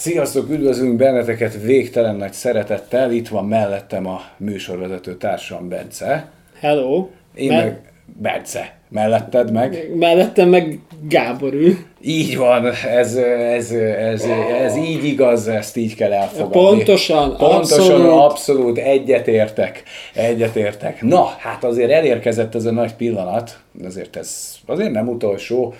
[0.00, 3.12] Sziasztok, üdvözlünk benneteket végtelen nagy szeretettel.
[3.12, 6.30] Itt van mellettem a műsorvezető társam Bence.
[6.60, 7.08] Hello.
[7.34, 8.74] Én Mel- meg Bence.
[8.88, 9.90] Melletted meg?
[9.94, 10.78] Mellettem meg
[11.08, 11.76] Gábor ül.
[12.02, 14.24] Így van, ez, ez, ez,
[14.62, 16.76] ez így igaz, ezt így kell elfogadni.
[16.76, 18.10] Pontosan, Pontosan, abszolút.
[18.10, 19.82] abszolút egyetértek,
[20.14, 21.02] egyetértek.
[21.02, 25.74] Na, hát azért elérkezett ez a nagy pillanat, azért ez azért nem utolsó,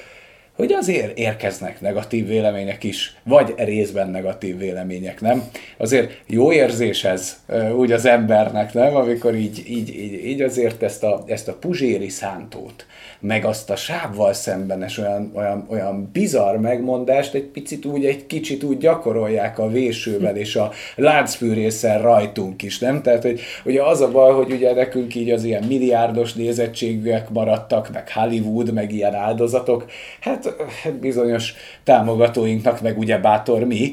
[0.61, 5.49] hogy azért érkeznek negatív vélemények is, vagy részben negatív vélemények, nem?
[5.77, 7.37] Azért jó érzés ez
[7.77, 8.97] úgy az embernek, nem?
[8.97, 12.87] Amikor így, így, így, így azért ezt a, ezt a puzséri szántót,
[13.21, 18.63] meg azt a sávval szembenes olyan, olyan, olyan bizarr megmondást egy picit úgy, egy kicsit
[18.63, 23.03] úgy gyakorolják a vésővel és a láncfűrésszel rajtunk is, nem?
[23.03, 27.91] Tehát, hogy ugye az a baj, hogy ugye nekünk így az ilyen milliárdos nézettségűek maradtak,
[27.93, 29.85] meg Hollywood, meg ilyen áldozatok,
[30.21, 30.50] hát
[30.83, 31.55] hát bizonyos
[31.85, 33.93] támogatóinknak meg ugye bátor mi.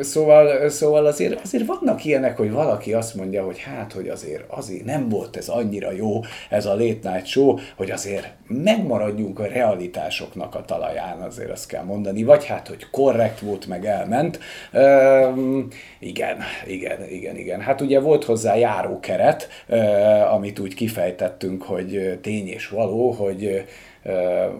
[0.00, 4.84] Szóval, szóval azért, azért vannak ilyenek, hogy valaki azt mondja, hogy hát, hogy azért, azért
[4.84, 6.20] nem volt ez annyira jó,
[6.50, 11.84] ez a late night show, hogy azért megmaradjunk a realitásoknak a talaján, azért azt kell
[11.84, 14.38] mondani, vagy hát, hogy korrekt volt, meg elment.
[15.98, 17.60] Igen, igen, igen, igen.
[17.60, 19.48] Hát ugye volt hozzá járókeret,
[20.32, 23.64] amit úgy kifejtettünk, hogy tény és való, hogy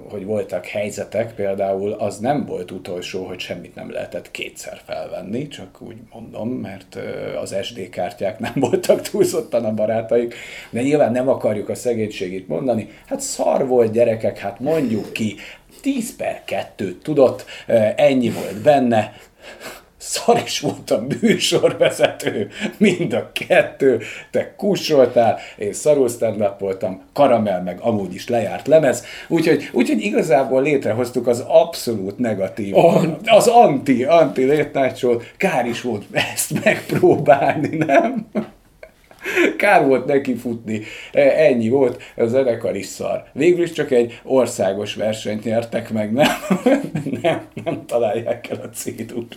[0.08, 5.80] hogy voltak helyzetek, például az nem volt utolsó, hogy semmit nem lehetett kétszer felvenni, csak
[5.80, 6.98] úgy mondom, mert
[7.40, 10.34] az SD kártyák nem voltak túlzottan a barátaik,
[10.70, 12.88] de nyilván nem akarjuk a szegénységét mondani.
[13.06, 15.36] Hát szar volt gyerekek, hát mondjuk ki,
[15.80, 17.44] 10 per 2 tudott,
[17.96, 19.12] ennyi volt benne,
[20.06, 27.62] szar is volt a műsorvezető, mind a kettő, te kussoltál, én szarul stand voltam, karamell
[27.62, 33.30] meg amúgy is lejárt lemez, úgyhogy, úgyhogy igazából létrehoztuk az abszolút negatív, Anti.
[33.30, 38.26] az anti, anti show kár is volt ezt megpróbálni, nem?
[39.56, 40.82] Kár volt neki futni,
[41.12, 43.24] E, ennyi volt, a zenekar is szar.
[43.32, 46.28] Végül is csak egy országos versenyt nyertek meg, nem?
[47.22, 49.36] Nem, nem találják el a cédult.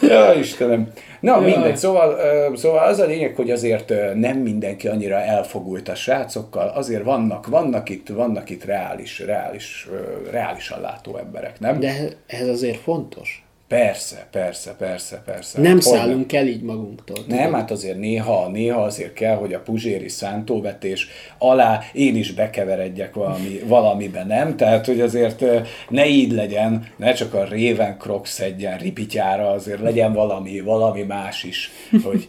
[0.00, 0.92] Ja, Istenem.
[1.20, 1.50] Na, Jaj.
[1.50, 2.16] mindegy, szóval,
[2.56, 7.88] szóval az a lényeg, hogy azért nem mindenki annyira elfogult a srácokkal, azért vannak, vannak
[7.88, 9.88] itt, vannak itt reális, reális,
[10.30, 11.80] reálisan látó emberek, nem?
[11.80, 13.43] De ez azért fontos.
[13.68, 15.60] Persze, persze, persze, persze.
[15.60, 17.16] Nem Hát, hogy szállunk el így magunktól.
[17.26, 21.08] nem, hát azért néha, néha azért kell, hogy a puzséri szántóvetés
[21.38, 24.56] alá én is bekeveredjek valami, valamibe, nem?
[24.56, 25.44] Tehát, hogy azért
[25.88, 31.44] ne így legyen, ne csak a Raven Crocs szedjen ripityára, azért legyen valami, valami más
[31.44, 31.70] is,
[32.04, 32.28] hogy,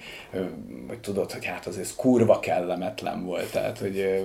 [0.87, 4.23] hogy tudod, hogy hát azért ez kurva kellemetlen volt, tehát, hogy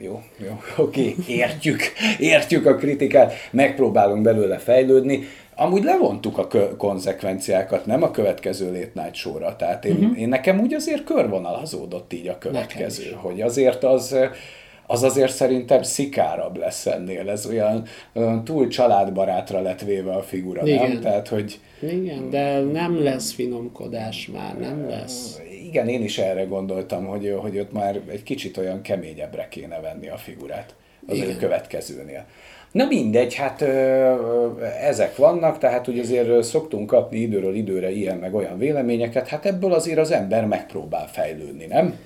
[0.00, 1.80] jó, jó, oké, értjük,
[2.18, 9.02] értjük a kritikát, megpróbálunk belőle fejlődni, Amúgy levontuk a kö- konzekvenciákat, nem a következő Late
[9.02, 9.56] Night show-ra.
[9.56, 10.20] Tehát én, uh-huh.
[10.20, 14.16] én nekem úgy azért körvonalazódott így a következő, hogy azért az,
[14.86, 17.30] az azért szerintem szikárabb lesz ennél.
[17.30, 20.74] Ez olyan, olyan túl családbarátra lett véve a figura, nem?
[20.74, 21.00] Igen.
[21.00, 25.40] Tehát, hogy Igen, de nem lesz finomkodás már, nem lesz.
[25.66, 30.08] igen, én is erre gondoltam, hogy, hogy ott már egy kicsit olyan keményebbre kéne venni
[30.08, 30.74] a figurát
[31.06, 31.30] az Igen.
[31.30, 32.24] a következőnél.
[32.72, 33.62] Na mindegy, hát
[34.80, 39.72] ezek vannak, tehát hogy azért szoktunk kapni időről időre ilyen meg olyan véleményeket, hát ebből
[39.72, 41.98] azért az ember megpróbál fejlődni, nem?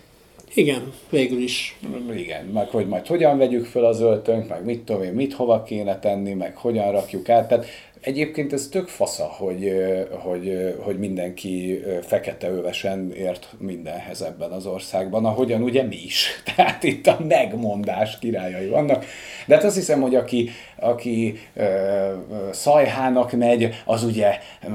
[0.55, 1.79] Igen, végül is.
[2.17, 5.63] Igen, meg hogy majd hogyan vegyük föl az öltönk, meg mit tudom én, mit hova
[5.63, 7.49] kéne tenni, meg hogyan rakjuk át.
[7.49, 7.67] Tehát
[8.07, 9.73] egyébként ez tök fasza, hogy,
[10.11, 16.27] hogy, hogy mindenki fekete övesen ért mindenhez ebben az országban, ahogyan ugye mi is.
[16.57, 19.05] Tehát itt a megmondás királyai vannak.
[19.47, 22.15] De hát azt hiszem, hogy aki, aki ö, ö,
[22.53, 24.69] szajhának megy, az ugye ö,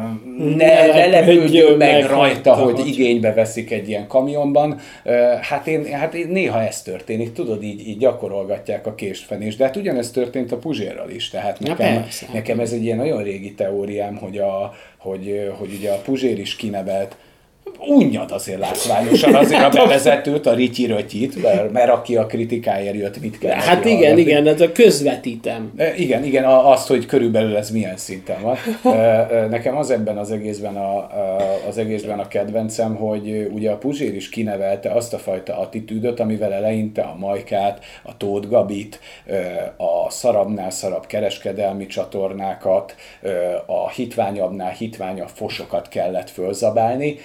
[0.55, 4.79] ne, Ne lepődjön meg meg rajta, rajta, hogy igénybe veszik egy ilyen kamionban.
[5.03, 9.65] Ö, Hát én, hát én néha ez történik, tudod, így, így gyakorolgatják a késtfenést, de
[9.65, 12.25] hát ugyanezt történt a Puzsérral is, tehát Na nekem, persze.
[12.33, 16.55] nekem ez egy ilyen nagyon régi teóriám, hogy, a, hogy, hogy ugye a Puzsér is
[16.55, 17.15] kinevelt
[17.79, 23.21] unnyad azért látványosan azért a bevezetőt, a Rityi Rötyit, mert, mert aki a kritikáért jött,
[23.21, 24.21] mit kell Hát igen, hallgatni.
[24.21, 25.71] igen, ez a közvetítem.
[25.77, 28.57] E, Igen, igen, azt, hogy körülbelül ez milyen szinten van.
[28.83, 31.07] E, e, Nekem az ebben az egészben a,
[31.67, 36.53] az egészben a kedvencem, hogy ugye a Puzsér is kinevelte azt a fajta attitűdöt, amivel
[36.53, 38.99] eleinte a Majkát, a Tóth Gabit,
[39.77, 42.95] a szarabbnál szarabb kereskedelmi csatornákat,
[43.65, 47.15] a hitványabbnál hitványabb fosokat kellett fölzabálni,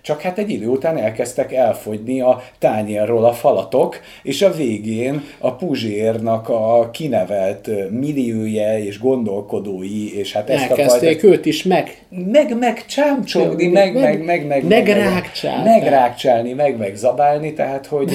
[0.00, 5.54] csak hát egy idő után elkezdtek elfogyni a tányérról a falatok, és a végén a
[5.54, 11.26] Puzsérnak a kinevelt millióje és gondolkodói, és hát ezt Elkezdték a fajta...
[11.26, 11.96] őt is meg.
[12.08, 18.12] Meg, meg csámcsogni, meg, meg, meg, meg, meg, meg, megrákcsálni, meg, meg zabálni, tehát hogy...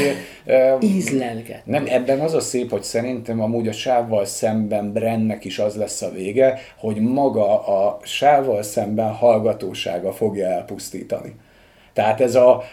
[0.79, 1.61] Ízlelget.
[1.65, 6.01] Nem, ebben az a szép, hogy szerintem amúgy a sávval szemben Brennek is az lesz
[6.01, 11.35] a vége, hogy maga a sávval szemben hallgatósága fogja elpusztítani.
[11.97, 12.63] Tehát ez, a,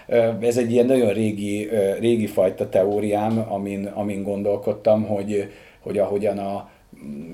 [0.40, 1.68] ez egy ilyen nagyon régi,
[1.98, 5.50] régi fajta teóriám, amin, amin gondolkodtam, hogy,
[5.80, 6.70] hogy ahogyan a,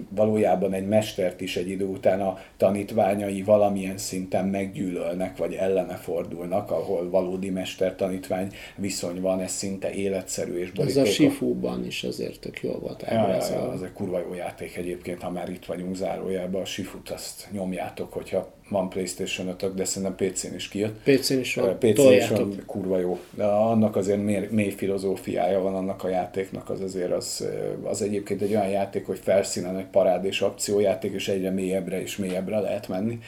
[0.08, 6.70] valójában egy mestert is egy idő után a tanítványai valamilyen szinten meggyűlölnek, vagy ellene fordulnak,
[6.70, 11.08] ahol valódi mester-tanítvány viszony van, ez szinte életszerű és borítékos.
[11.08, 14.34] Ez a Sifu-ban is azért tök jól volt ja, ja, ja, ez egy kurva jó
[14.34, 19.74] játék egyébként, ha már itt vagyunk zárójában, a Sifut azt nyomjátok, hogyha van Playstation 5
[19.74, 21.00] de szerintem PC-n is kijött.
[21.02, 23.18] PC-n is van, PC-n is van, kurva jó.
[23.34, 27.48] De annak azért mély, mély filozófiája van annak a játéknak, az azért az,
[27.82, 32.16] az egyébként egy olyan játék, hogy felszínen egy parád és akciójáték, és egyre mélyebbre és
[32.16, 33.18] mélyebbre lehet menni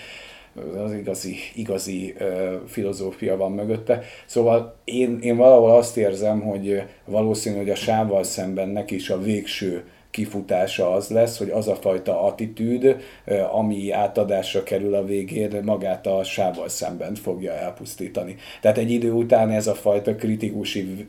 [0.85, 2.15] az igazi, igazi
[2.67, 4.03] filozófia van mögötte.
[4.27, 9.21] Szóval én, én valahol azt érzem, hogy valószínű, hogy a sávval szemben neki is a
[9.21, 12.97] végső kifutása az lesz, hogy az a fajta attitűd,
[13.53, 18.37] ami átadásra kerül a végén, magát a sávval szemben fogja elpusztítani.
[18.61, 21.09] Tehát egy idő után ez a fajta kritikusi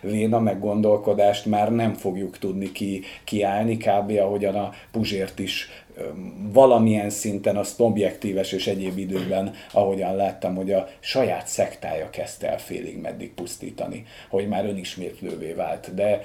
[0.00, 4.10] véna meg gondolkodást már nem fogjuk tudni ki, kiállni, kb.
[4.20, 5.68] ahogyan a Puzsért is
[6.52, 12.58] valamilyen szinten azt objektíves és egyéb időben, ahogyan láttam, hogy a saját szektája kezdte el
[12.58, 15.94] félig meddig pusztítani, hogy már önismétlővé vált.
[15.94, 16.22] De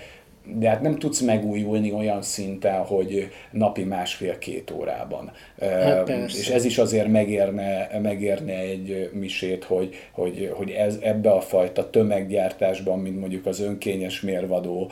[0.56, 5.32] de hát nem tudsz megújulni olyan szinten, hogy napi másfél-két órában.
[5.60, 11.42] Hát és ez is azért megérne, megérne egy misét, hogy, hogy, hogy ez, ebbe a
[11.42, 14.92] fajta tömeggyártásban, mint mondjuk az önkényes mérvadó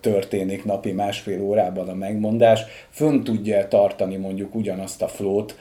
[0.00, 5.56] történik napi másfél órában a megmondás, fönn tudja tartani mondjuk ugyanazt a flót,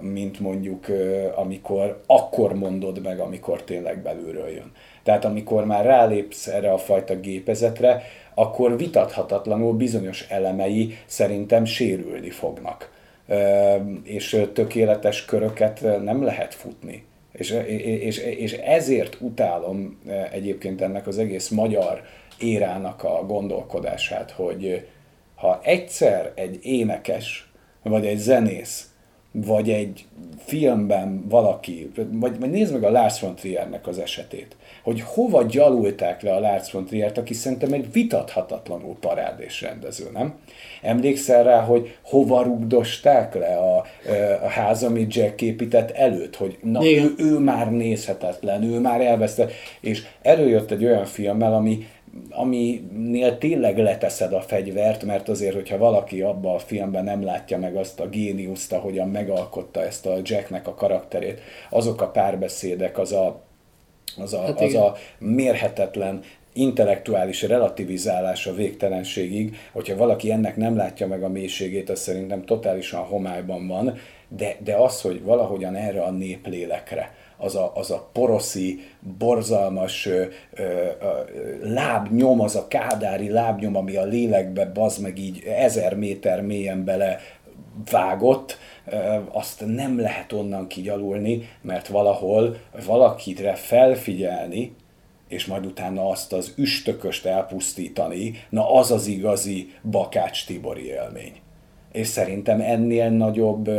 [0.00, 0.86] mint mondjuk
[1.34, 4.72] amikor akkor mondod meg, amikor tényleg belülről jön.
[5.04, 8.02] Tehát amikor már rálépsz erre a fajta gépezetre,
[8.34, 12.92] akkor vitathatatlanul bizonyos elemei szerintem sérülni fognak.
[14.02, 17.04] És tökéletes köröket nem lehet futni.
[17.32, 17.50] És,
[18.00, 19.98] és, és ezért utálom
[20.32, 22.02] egyébként ennek az egész magyar
[22.38, 24.86] érának a gondolkodását, hogy
[25.34, 27.52] ha egyszer egy énekes,
[27.82, 28.93] vagy egy zenész,
[29.36, 30.04] vagy egy
[30.38, 36.22] filmben valaki, vagy, vagy nézd meg a Lars von Triernek az esetét, hogy hova gyalulták
[36.22, 40.34] le a Lars von Triert, aki szerintem egy vitathatatlanul parádés rendező, nem?
[40.82, 43.84] Emlékszel rá, hogy hova rugdosták le a,
[44.42, 49.52] a ház, amit Jack épített előtt, hogy na, ő, ő már nézhetetlen, ő már elvesztett,
[49.80, 51.86] és előjött egy olyan filmmel, ami
[52.30, 57.76] aminél tényleg leteszed a fegyvert, mert azért, hogyha valaki abba a filmben nem látja meg
[57.76, 61.40] azt a géniuszt, ahogyan megalkotta ezt a Jacknek a karakterét,
[61.70, 63.42] azok a párbeszédek, az a,
[64.16, 66.20] az a, hát az a mérhetetlen
[66.52, 73.00] intellektuális relativizálás a végtelenségig, hogyha valaki ennek nem látja meg a mélységét, az szerintem totálisan
[73.00, 78.80] homályban van, de, de az, hogy valahogyan erre a néplélekre, az a, az a poroszi,
[79.18, 80.88] borzalmas ö, ö, ö,
[81.62, 87.18] lábnyom, az a kádári lábnyom, ami a lélekbe bazd meg így ezer méter mélyen bele
[87.90, 88.58] vágott,
[89.32, 94.74] azt nem lehet onnan kigyalulni, mert valahol valakire felfigyelni,
[95.28, 101.43] és majd utána azt az üstököst elpusztítani, na az az igazi Bakács Tibori élmény
[101.94, 103.70] és szerintem ennél nagyobb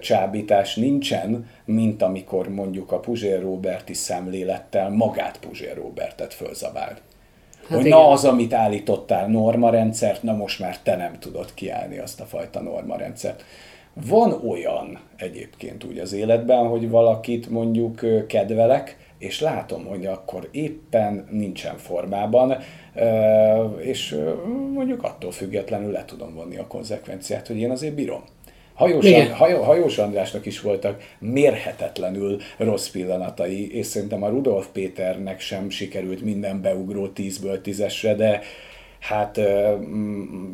[0.00, 7.02] csábítás nincsen, mint amikor mondjuk a Puzsér Roberti szemlélettel magát Puzsér Robertet fölzabált.
[7.62, 7.98] Hát hogy igen.
[7.98, 12.60] na az, amit állítottál normarendszert, na most már te nem tudod kiállni azt a fajta
[12.60, 13.44] normarendszert.
[14.06, 21.26] Van olyan egyébként úgy az életben, hogy valakit mondjuk kedvelek, és látom, hogy akkor éppen
[21.30, 22.56] nincsen formában,
[23.78, 24.16] és
[24.72, 28.22] mondjuk attól függetlenül le tudom vonni a konzekvenciát, hogy én azért bírom.
[28.74, 35.70] Hajós, hajó, Hajós Andrásnak is voltak mérhetetlenül rossz pillanatai, és szerintem a Rudolf Péternek sem
[35.70, 38.40] sikerült minden beugró 10-ből 10-esre, de
[39.00, 39.36] hát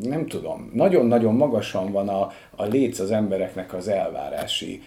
[0.01, 4.81] nem tudom, nagyon-nagyon magasan van a, a léc az embereknek az elvárási,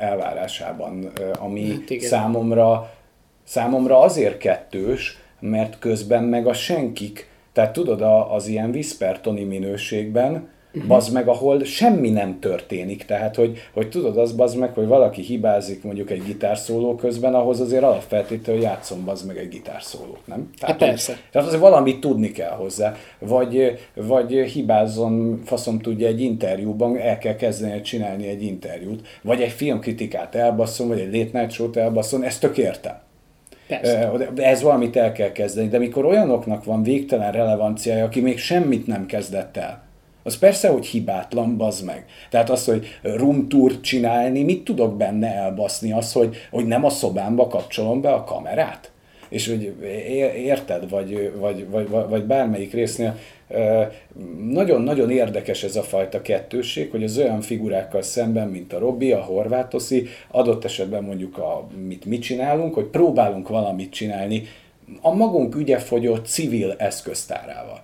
[0.00, 2.94] elvárásában, ami hát számomra,
[3.44, 10.88] számomra azért kettős, mert közben meg a senkik, tehát tudod, az ilyen Whispertoni minőségben, uh-huh.
[10.88, 13.04] bazd meg, ahol semmi nem történik.
[13.04, 17.60] Tehát, hogy, hogy tudod az bazd meg, hogy valaki hibázik mondjuk egy gitárszóló közben, ahhoz
[17.60, 20.50] azért alapfeltétlenül hogy játszom bazd meg egy gitárszólót, nem?
[20.58, 21.16] Tehát, hát persze.
[21.30, 22.96] Tehát azért valamit tudni kell hozzá.
[23.18, 29.52] Vagy, vagy hibázzon, faszom tudja, egy interjúban el kell kezdeni csinálni egy interjút, vagy egy
[29.52, 33.10] filmkritikát elbasszon, vagy egy late night show-t elbasszon, ezt tök értem.
[33.80, 34.10] Persze.
[34.36, 39.06] Ez valamit el kell kezdeni, de mikor olyanoknak van végtelen relevanciája, aki még semmit nem
[39.06, 39.82] kezdett el,
[40.22, 42.04] az persze, hogy hibátlan, bazd meg.
[42.30, 42.86] Tehát az, hogy
[43.48, 45.92] tour csinálni, mit tudok benne elbaszni?
[45.92, 48.90] Az, hogy, hogy nem a szobámba kapcsolom be a kamerát?
[49.28, 49.74] És hogy
[50.36, 53.16] érted, vagy, vagy, vagy, vagy bármelyik résznél
[54.48, 59.20] nagyon-nagyon érdekes ez a fajta kettőség, hogy az olyan figurákkal szemben, mint a Robbi, a
[59.20, 64.42] Horvátoszi, adott esetben mondjuk a, mit mi csinálunk, hogy próbálunk valamit csinálni
[65.00, 67.82] a magunk ügyefogyott civil eszköztárával.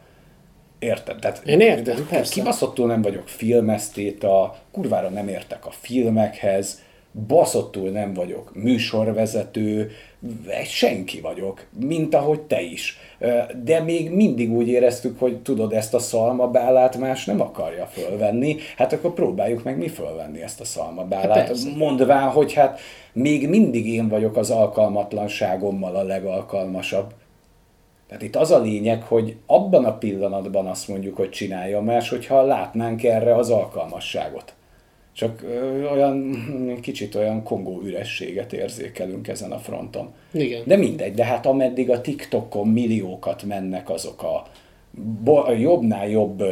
[0.79, 1.19] Érted?
[1.19, 2.33] Tehát, Én értem, persze.
[2.33, 6.83] Kibaszottul nem vagyok filmesztéta, kurvára nem értek a filmekhez,
[7.27, 9.91] baszottul nem vagyok műsorvezető,
[10.65, 12.99] senki vagyok, mint ahogy te is.
[13.63, 18.93] De még mindig úgy éreztük, hogy tudod, ezt a szalmabálát más nem akarja fölvenni, hát
[18.93, 22.81] akkor próbáljuk meg mi fölvenni ezt a szalmabálát, hát mondván, hogy hát
[23.13, 27.13] még mindig én vagyok az alkalmatlanságommal a legalkalmasabb.
[28.09, 32.43] Tehát itt az a lényeg, hogy abban a pillanatban azt mondjuk, hogy csinálja más, hogyha
[32.43, 34.53] látnánk erre az alkalmasságot.
[35.19, 35.45] Csak
[35.93, 36.39] olyan
[36.81, 40.13] kicsit olyan kongó ürességet érzékelünk ezen a fronton.
[40.33, 40.63] Igen.
[40.67, 44.47] De mindegy, de hát ameddig a TikTokon milliókat mennek azok a,
[45.53, 46.43] jobbnál jobb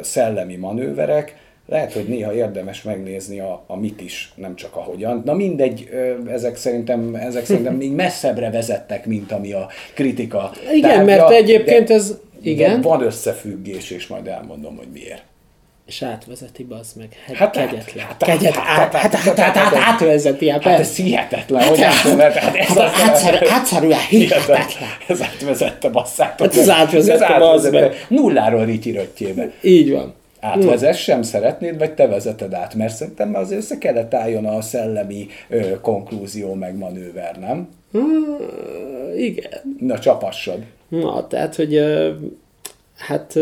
[0.00, 1.36] szellemi manőverek,
[1.68, 5.22] lehet, hogy néha érdemes megnézni a, a mit is, nem csak a hogyan.
[5.24, 5.88] Na mindegy,
[6.28, 10.50] ezek szerintem, ezek szerintem még messzebbre vezettek, mint ami a kritika.
[10.74, 12.18] Igen, tárgya, mert egyébként de, ez...
[12.42, 12.80] Igen.
[12.80, 15.22] De van összefüggés, és majd elmondom, hogy miért.
[15.86, 17.08] És átvezeti, bazd meg.
[17.26, 18.04] Hát, hát kegyetlen.
[18.06, 21.82] Hát, Kegyet, hát, hát, hát, hát, hát, átvezeti, hát, hát ez hihetetlen, hogy
[23.48, 24.88] átszerűen hihetetlen.
[25.08, 26.46] Ez átvezette, basszátok.
[26.46, 28.06] Hát ez átvezette, bazd meg.
[28.08, 29.52] Nulláról rityiröttjébe.
[29.62, 30.14] Így van.
[30.40, 32.74] Átvezessem, szeretnéd, vagy te vezeted át?
[32.74, 37.68] Mert szerintem azért össze kellett álljon a szellemi ö, konklúzió meg manőver, nem?
[37.92, 38.38] Hmm,
[39.16, 39.76] igen.
[39.80, 40.58] Na, csapassad.
[40.88, 41.74] Na, tehát, hogy
[42.96, 43.38] hát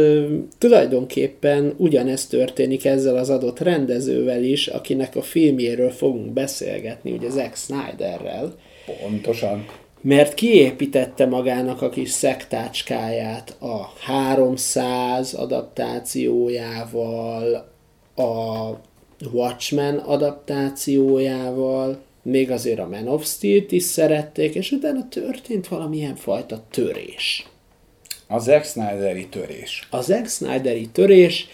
[0.58, 7.56] tulajdonképpen ugyanezt történik ezzel az adott rendezővel is, akinek a filmjéről fogunk beszélgetni, ugye Zack
[7.56, 8.54] Snyderrel.
[9.02, 9.66] Pontosan.
[10.00, 17.72] Mert kiépítette magának a kis szektácskáját a 300 adaptációjával,
[18.16, 18.70] a
[19.32, 26.64] Watchmen adaptációjával, még azért a Man of Steel-t is szerették, és utána történt valamilyen fajta
[26.70, 27.46] törés.
[28.26, 29.88] A Zack Snyderi törés.
[29.90, 31.48] A Zack Snyderi törés,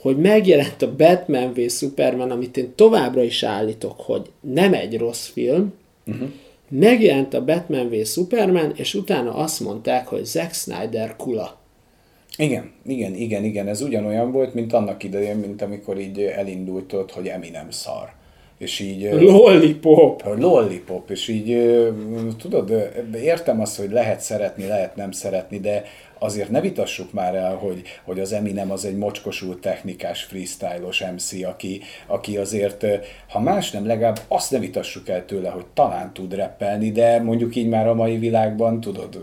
[0.00, 5.26] hogy megjelent a Batman v Superman, amit én továbbra is állítok, hogy nem egy rossz
[5.26, 5.72] film,
[6.06, 6.28] uh-huh.
[6.68, 11.60] megjelent a Batman v Superman, és utána azt mondták, hogy Zack Snyder kula.
[12.36, 17.12] Igen, igen, igen, igen, ez ugyanolyan volt, mint annak idején, mint amikor így elindult ott,
[17.12, 18.20] hogy Eminem szar
[18.58, 19.12] és így...
[19.12, 20.22] Lollipop!
[20.38, 21.72] Lollipop, és így
[22.38, 25.84] tudod, értem azt, hogy lehet szeretni, lehet nem szeretni, de
[26.22, 31.44] azért ne vitassuk már el, hogy, hogy az Eminem az egy mocskosult technikás, freestylos MC,
[31.44, 32.86] aki, aki azért,
[33.28, 37.56] ha más nem, legalább azt ne vitassuk el tőle, hogy talán tud reppelni, de mondjuk
[37.56, 39.20] így már a mai világban, tudod,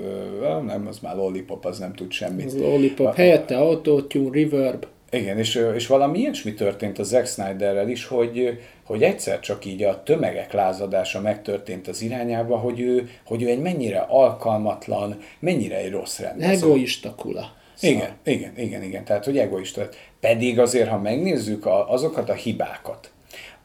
[0.65, 2.45] nem, az már lollipop, az nem tud semmit.
[2.45, 4.85] Az lollipop, a, helyette autotune, reverb.
[5.11, 8.59] Igen, és, és valami ilyesmi történt a Zack Snyderrel is, hogy,
[8.89, 13.59] hogy egyszer csak így a tömegek lázadása megtörtént az irányába, hogy ő, hogy ő egy
[13.59, 16.65] mennyire alkalmatlan, mennyire egy rossz rendező.
[16.65, 17.53] Egoista kula.
[17.73, 17.97] Szóval.
[17.97, 19.89] Igen, igen, igen, igen, tehát hogy egoista.
[20.19, 23.11] Pedig azért, ha megnézzük a, azokat a hibákat,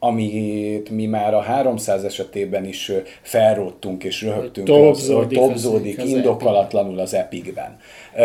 [0.07, 2.93] amit mi már a 300 esetében is
[3.23, 7.77] felróttunk és röhögtünk, topzódik, az, topzódik az indokolatlanul az epikben.
[8.17, 8.23] Uh,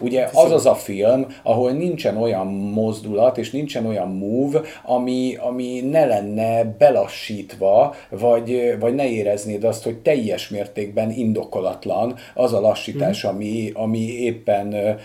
[0.00, 5.80] ugye az az a film, ahol nincsen olyan mozdulat és nincsen olyan move, ami, ami
[5.80, 13.26] ne lenne belassítva, vagy, vagy ne éreznéd azt, hogy teljes mértékben indokolatlan az a lassítás,
[13.26, 13.28] mm.
[13.28, 14.98] ami, ami éppen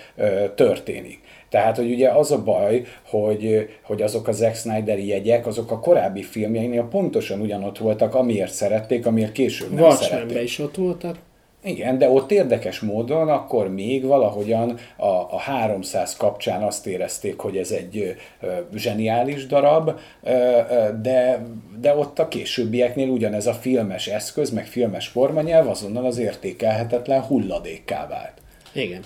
[0.55, 1.19] történik.
[1.49, 5.79] Tehát, hogy ugye az a baj, hogy, hogy azok a Zack Snyderi jegyek, azok a
[5.79, 10.43] korábbi filmjeinél pontosan ugyanott voltak, amiért szerették, amiért később nem Watchmenben szerették.
[10.43, 11.15] is ott voltak.
[11.63, 17.57] Igen, de ott érdekes módon akkor még valahogyan a, a 300 kapcsán azt érezték, hogy
[17.57, 19.91] ez egy ö, zseniális darab,
[20.23, 21.45] ö, ö, de,
[21.79, 28.07] de ott a későbbieknél ugyanez a filmes eszköz, meg filmes formanyelv azonnal az értékelhetetlen hulladékká
[28.07, 28.33] vált.
[28.73, 29.01] Igen.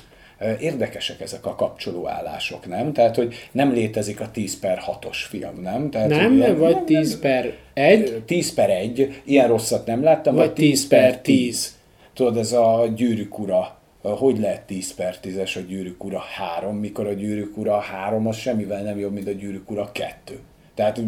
[0.59, 2.93] Érdekesek ezek a kapcsolóállások, nem?
[2.93, 5.89] Tehát, hogy nem létezik a 10 per 6-os film, nem?
[5.89, 10.53] Tehát, Nem, ilyen, vagy 10 per 1, 10 per 1, ilyen rosszat nem láttam, vagy
[10.53, 11.75] 10 per 10.
[12.13, 17.07] Tudod, ez a gyűrűk ura, hogy lehet 10 per 10-es a gyűrűk ura 3, mikor
[17.07, 20.39] a gyűrűk ura 3 az semmivel nem jobb, mint a gyűrűk ura 2.
[20.75, 20.99] Tehát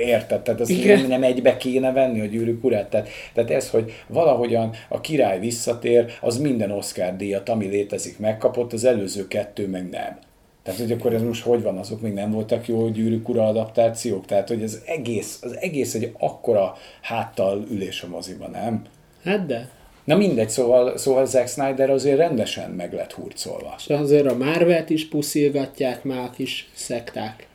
[0.00, 1.06] érted, tehát ezt Igen.
[1.06, 2.90] nem egybe kéne venni a gyűrűk urát.
[2.90, 8.72] Tehát, tehát ez, hogy valahogyan a király visszatér, az minden Oscar díjat, ami létezik, megkapott,
[8.72, 10.18] az előző kettő meg nem.
[10.62, 14.24] Tehát, hogy akkor ez most hogy van, azok még nem voltak jó gyűrűk ura adaptációk?
[14.24, 18.82] Tehát, hogy ez egész, az egész egy akkora háttal ülés a moziban, nem?
[19.24, 19.68] Hát de.
[20.04, 23.74] Na mindegy, szóval, szóval Zack Snyder azért rendesen meg lett hurcolva.
[23.78, 27.45] És azért a Marvelt is puszilgatják már a kis szekták,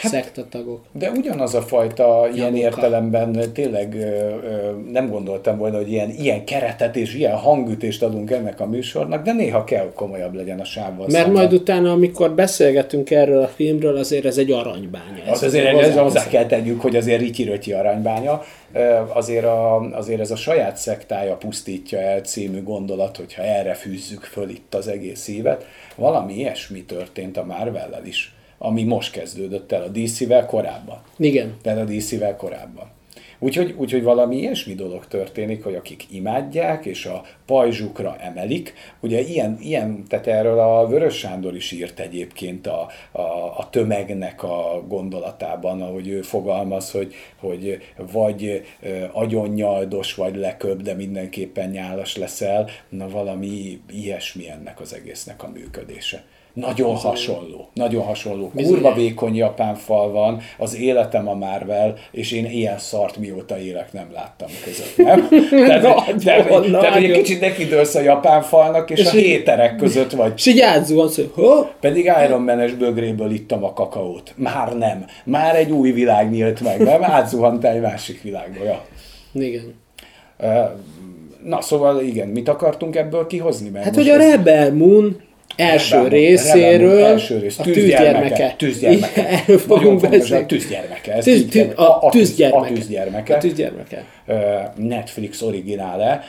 [0.00, 0.80] hát, szektatagok.
[0.92, 2.64] De ugyanaz a fajta ilyen Januka.
[2.64, 8.30] értelemben tényleg ö, ö, nem gondoltam volna, hogy ilyen, ilyen keretet és ilyen hangütést adunk
[8.30, 11.32] ennek a műsornak, de néha kell komolyabb legyen a sávval Mert szemben.
[11.32, 15.22] majd utána, amikor beszélgetünk erről a filmről, azért ez egy aranybánya.
[15.30, 18.42] Az azért hozzá- ez hozzá kell tegyük, hogy azért Ricsi aránybánya.
[18.72, 24.22] Ö, Azért, a, azért ez a saját szektája pusztítja el című gondolat, hogyha erre fűzzük
[24.22, 25.66] föl itt az egész évet.
[25.96, 31.02] Valami ilyesmi történt a Marvel-lel is, ami most kezdődött el a DC-vel korábban.
[31.16, 31.56] Igen.
[31.62, 32.90] Tehát a DC-vel korábban.
[33.42, 39.58] Úgyhogy, úgyhogy valami ilyesmi dolog történik, hogy akik imádják és a pajzsukra emelik, ugye ilyen,
[39.60, 43.20] ilyen tehát erről a Vörös Sándor is írt egyébként a, a,
[43.56, 47.78] a tömegnek a gondolatában, ahogy ő fogalmaz, hogy, hogy
[48.12, 48.62] vagy
[49.12, 56.24] agyonnyaldos, vagy leköbb, de mindenképpen nyálas leszel, na valami ilyesmi ennek az egésznek a működése.
[56.52, 58.50] Nagyon hasonló, nagyon hasonló.
[58.56, 63.92] Kurva vékony japán fal van, az életem a Marvel, és én ilyen szart mióta élek
[63.92, 65.28] nem láttam között, nem?
[65.50, 65.82] Tehát,
[66.24, 70.32] tehát, hogy- tehát, egy kicsit nekidőlsz a japán falnak, és, És a héterek között vagy.
[70.36, 74.32] És így átzuhansz, hogy ho, Pedig Iron Man-es bögréből ittam a kakaót.
[74.36, 75.04] Már nem.
[75.24, 77.04] Már egy új világ nyílt meg, nem?
[77.18, 78.64] Átzuhantál egy másik világba.
[78.64, 78.84] Ja.
[79.32, 79.74] igen.
[81.44, 83.68] Na, szóval igen, mit akartunk ebből kihozni?
[83.68, 85.20] Mert Hát, hogy a Rebel Moon
[85.56, 88.54] első Rebel részéről Rebel első rész, a tűzgyermeke.
[88.58, 89.28] tűzgyermeke.
[89.38, 90.46] Erről fogunk beszélni.
[90.46, 91.12] tűzgyermeke.
[91.12, 92.70] ezt Tűz, így tű, kell- a, a tűz- tűzgyermeke.
[92.70, 93.34] a tűzgyermeke.
[93.34, 94.04] A tűzgyermeke.
[94.76, 96.24] Netflix originále.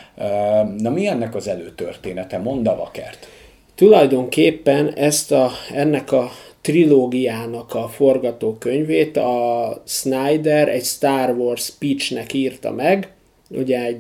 [0.78, 2.38] Na mi ennek az előtörténete?
[2.38, 3.27] Mondd a vakert.
[3.75, 6.31] Tulajdonképpen ezt a, ennek a
[6.62, 13.10] trilógiának a forgatókönyvét a Snyder egy Star Wars speechnek írta meg,
[13.53, 13.96] ugye,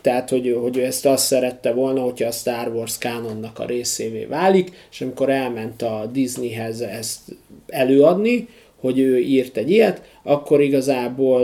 [0.00, 4.24] tehát, hogy, hogy ő ezt azt szerette volna, hogyha a Star Wars kánonnak a részévé
[4.24, 7.20] válik, és amikor elment a Disneyhez ezt
[7.66, 8.48] előadni,
[8.80, 11.42] hogy ő írt egy ilyet, akkor igazából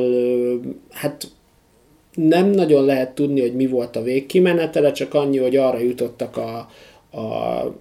[0.90, 1.28] hát
[2.14, 6.68] nem nagyon lehet tudni, hogy mi volt a végkimenetele, csak annyi, hogy arra jutottak a,
[7.18, 7.74] a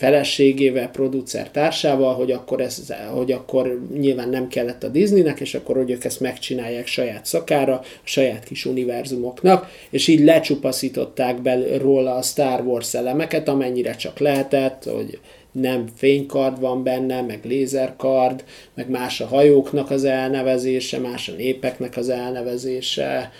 [0.00, 5.76] feleségével, producer társával, hogy akkor, ez, hogy akkor nyilván nem kellett a Disneynek, és akkor
[5.76, 12.22] hogy ők ezt megcsinálják saját szakára, saját kis univerzumoknak, és így lecsupaszították be róla a
[12.22, 15.18] Star Wars elemeket, amennyire csak lehetett, hogy
[15.52, 21.96] nem fénykard van benne, meg lézerkard, meg más a hajóknak az elnevezése, más a népeknek
[21.96, 23.32] az elnevezése,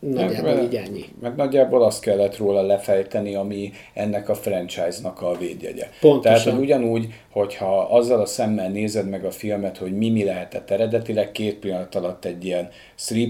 [0.00, 1.04] nagyjából Meg- így ennyi.
[1.20, 5.86] Meg nagyjából azt kellett róla lefejteni, ami ennek a franchise-nak a védjegye.
[6.00, 6.22] Pontosan.
[6.22, 10.70] Tehát, hogy ugyanúgy, hogyha azzal a szemmel nézed meg a filmet, hogy mi mi lehetett
[10.70, 12.68] eredetileg, két pillanat alatt egy ilyen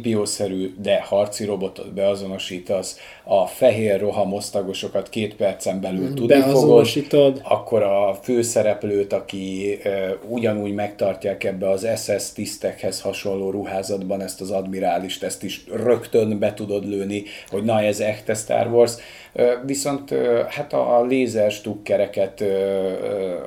[0.05, 7.83] 3 szerű de harci robotot beazonosítasz, a fehér rohamosztagosokat két percen belül tudni fogod, akkor
[7.83, 15.23] a főszereplőt, aki e, ugyanúgy megtartják ebbe az SS tisztekhez hasonló ruházatban ezt az admirálist,
[15.23, 18.93] ezt is rögtön be tudod lőni, hogy na ez echte Star Wars.
[19.33, 22.41] E, viszont e, hát a, a lézer stukkereket...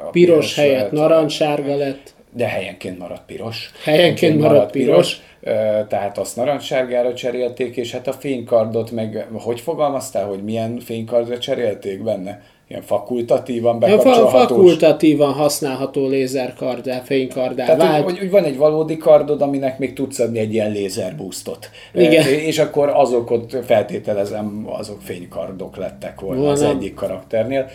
[0.06, 2.14] A Piros helyett lehet- narancssárga lett.
[2.36, 3.72] de helyenként maradt piros.
[3.84, 5.18] Helyenként maradt piros.
[5.44, 5.52] Ö,
[5.88, 12.04] Tehát azt narancssárgára cserélték, és hát a fénykardot meg, hogy fogalmaztál, hogy milyen fénykardra cserélték
[12.04, 12.42] benne?
[12.68, 14.32] Ilyen fakultatívan bekapcsolhatós.
[14.48, 18.04] fakultatívan használható lézerkardá, fénykardá Tehát, vált.
[18.04, 21.70] hogy, hogy van egy valódi kardod, aminek még tudsz adni egy ilyen lézerboostot.
[21.94, 22.24] Igen.
[22.24, 26.76] E, És akkor azok ott feltételezem, azok fénykardok lettek volna az Volna.
[26.78, 27.70] egyik karakternél.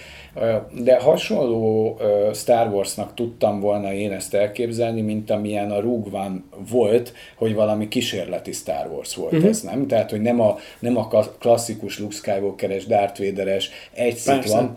[0.72, 1.98] De hasonló
[2.34, 7.88] Star Warsnak tudtam volna én ezt elképzelni, mint amilyen a Rogue One volt, hogy valami
[7.88, 9.48] kísérleti Star Wars volt uh-huh.
[9.48, 9.86] ez, nem?
[9.86, 14.76] Tehát, hogy nem a, nem a klasszikus Luke Skywalker-es, Darth Vader-es, egy szit van,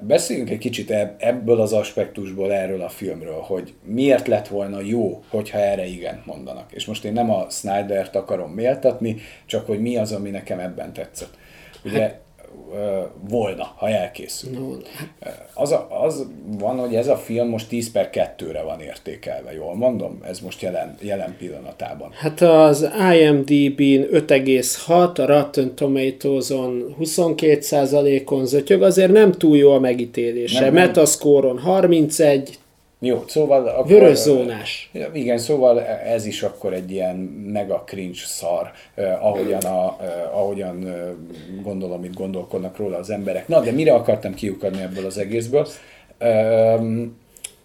[0.00, 5.22] Beszéljünk egy kicsit ebb- ebből az aspektusból erről a filmről, hogy miért lett volna jó,
[5.28, 6.72] hogyha erre igent mondanak.
[6.72, 10.92] És most én nem a Snydert akarom méltatni, csak hogy mi az, ami nekem ebben
[10.92, 11.38] tetszett.
[11.84, 12.18] Ugye
[13.28, 14.50] volna, ha elkészül.
[14.50, 14.72] No,
[15.54, 16.26] Az, a, az
[16.58, 20.20] van, hogy ez a film most 10 per 2-re van értékelve, jól mondom?
[20.28, 22.10] Ez most jelen, jelen pillanatában.
[22.12, 30.70] Hát az IMDb-n 5,6, a Rotten Tomatoes-on 22%-on zötyög, azért nem túl jó a megítélése.
[30.70, 32.58] Metascore-on 31,
[32.98, 33.66] Jó, szóval...
[33.66, 34.90] Akkor, vörös zónás.
[35.12, 37.16] Igen, szóval ez is akkor egy ilyen
[37.52, 41.08] mega cringe szar, eh, ahogyan, a, eh, ahogyan eh,
[41.62, 43.48] gondolom, itt gondolkodnak róla az emberek.
[43.48, 45.66] Na, de mire akartam kiukadni ebből az egészből?
[46.18, 47.02] Ehm,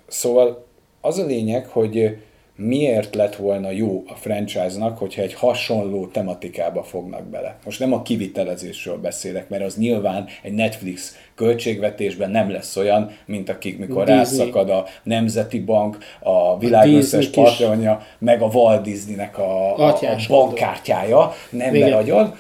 [0.07, 0.65] szóval
[1.01, 2.17] az a lényeg, hogy
[2.59, 7.57] miért lett volna jó a franchise-nak, hogyha egy hasonló tematikába fognak bele.
[7.65, 13.49] Most nem a kivitelezésről beszélek, mert az nyilván egy Netflix költségvetésben nem lesz olyan, mint
[13.49, 14.15] akik, mikor Disney.
[14.15, 19.87] rászakad a Nemzeti Bank, a világ Disney összes patronja, meg a Walt Disneynek a, a,
[19.87, 21.89] a bankkártyája, nem Igen.
[21.89, 22.35] beragyad.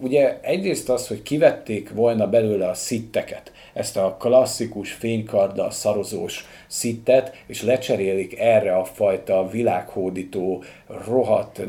[0.00, 7.44] Ugye egyrészt az, hogy kivették volna belőle a szitteket, ezt a klasszikus fénykarddal szarozós szittet,
[7.46, 10.62] és lecserélik erre a fajta világhódító,
[11.06, 11.60] rohadt,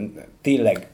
[0.42, 0.88] tényleg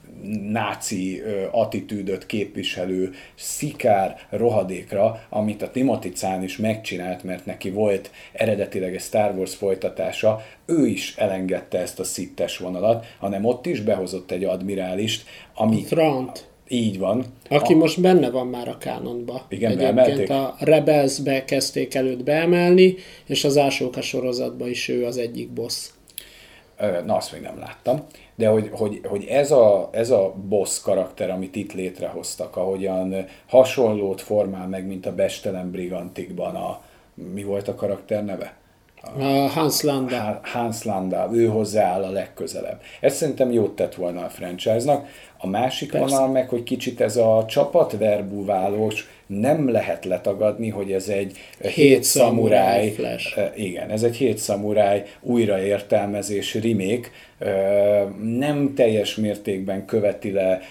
[0.51, 8.93] náci attitűdöt képviselő szikár rohadékra, amit a Timothy Zahn is megcsinált, mert neki volt eredetileg
[8.93, 14.31] egy Star Wars folytatása, ő is elengedte ezt a szittes vonalat, hanem ott is behozott
[14.31, 17.25] egy admirálist, ami Trant, így van.
[17.49, 19.45] aki A- most benne van már a kánonba.
[19.49, 20.29] Igen, Egyébként beemelték?
[20.29, 22.95] a Rebelsbe kezdték előtt beemelni,
[23.27, 25.87] és az Ásóka sorozatban is ő az egyik boss.
[27.05, 27.99] Na, azt még nem láttam.
[28.35, 34.21] De hogy, hogy, hogy ez, a, ez a boss karakter, amit itt létrehoztak, ahogyan hasonlót
[34.21, 36.81] formál meg, mint a Bestelen Brigantikban a...
[37.33, 38.57] Mi volt a karakter neve?
[39.53, 40.39] Hans Landa.
[40.43, 42.81] Hans Landa, ő hozzááll a legközelebb.
[43.01, 45.07] Ez szerintem jót tett volna a franchise-nak.
[45.37, 46.15] A másik Persze.
[46.15, 52.89] vonal meg, hogy kicsit ez a csapatverbúválós, nem lehet letagadni, hogy ez egy hét szamuráj
[52.89, 53.39] flash.
[53.55, 57.09] Igen, ez egy hét szamuráj újraértelmezés, remake,
[58.23, 60.61] nem teljes mértékben követi le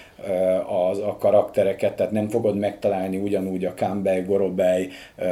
[0.89, 5.23] az, a karaktereket, tehát nem fogod megtalálni ugyanúgy a Campbell, Gorobej ö,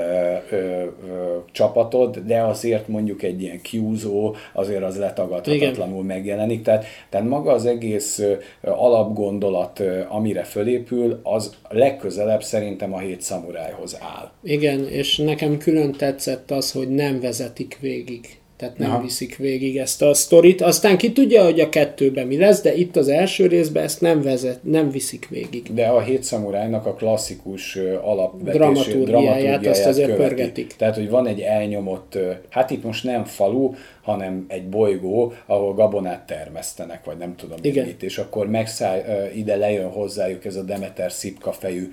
[0.51, 6.61] ö, ö, csapatod, de azért mondjuk egy ilyen kiúzó, azért az letagadhatatlanul megjelenik.
[6.61, 8.23] Tehát, tehát maga az egész
[8.61, 14.31] alapgondolat, amire fölépül, az legközelebb szerintem a hét szamurájhoz áll.
[14.43, 18.39] Igen, és nekem külön tetszett az, hogy nem vezetik végig.
[18.57, 19.01] Tehát nem Aha.
[19.01, 20.61] viszik végig ezt a sztorit.
[20.61, 24.21] Aztán ki tudja, hogy a kettőben mi lesz, de itt az első részben ezt nem,
[24.21, 25.73] vezet, nem viszik végig.
[25.73, 30.27] De a hét szamurájnak a klasszikus alapvetését, Dramaturgiáját azt azért követi.
[30.27, 30.75] pörgetik.
[30.77, 32.17] Tehát, hogy van egy elnyomott,
[32.49, 37.85] hát itt most nem falu, hanem egy bolygó, ahol gabonát termesztenek, vagy nem tudom Igen.
[37.85, 39.01] mit, és akkor megszáll,
[39.35, 41.89] ide lejön hozzájuk ez a Demeter szipka fejű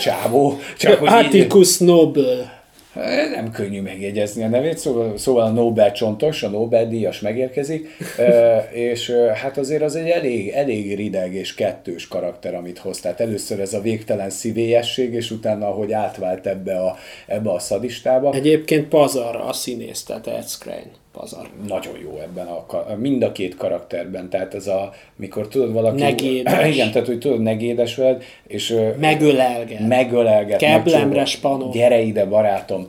[0.00, 0.58] csávó.
[0.78, 2.61] Csak hogy így, Atticus Noble.
[2.94, 8.64] Eh, Nem könnyű megjegyezni a nevét, szóval, szóval a Nobel csontos, a Nobel-díjas megérkezik, eh,
[8.72, 13.00] és eh, hát azért az egy elég, elég rideg és kettős karakter, amit hoz.
[13.00, 18.32] Tehát először ez a végtelen szívélyesség, és utána, ahogy átvált ebbe a, ebbe a szadistába,
[18.32, 20.90] Egyébként pazar a színész, tehát Ed Skrein.
[21.12, 21.48] Pazar.
[21.68, 26.02] nagyon jó ebben a, mind a két karakterben, tehát ez a, mikor tudod valaki...
[26.02, 26.66] Negédes.
[26.74, 29.88] Igen, tehát hogy tudod, negédes veled, és Megölelget.
[29.88, 30.58] megölelget.
[30.58, 31.70] Keblemre spanol.
[31.70, 32.88] Gyere ide, barátom.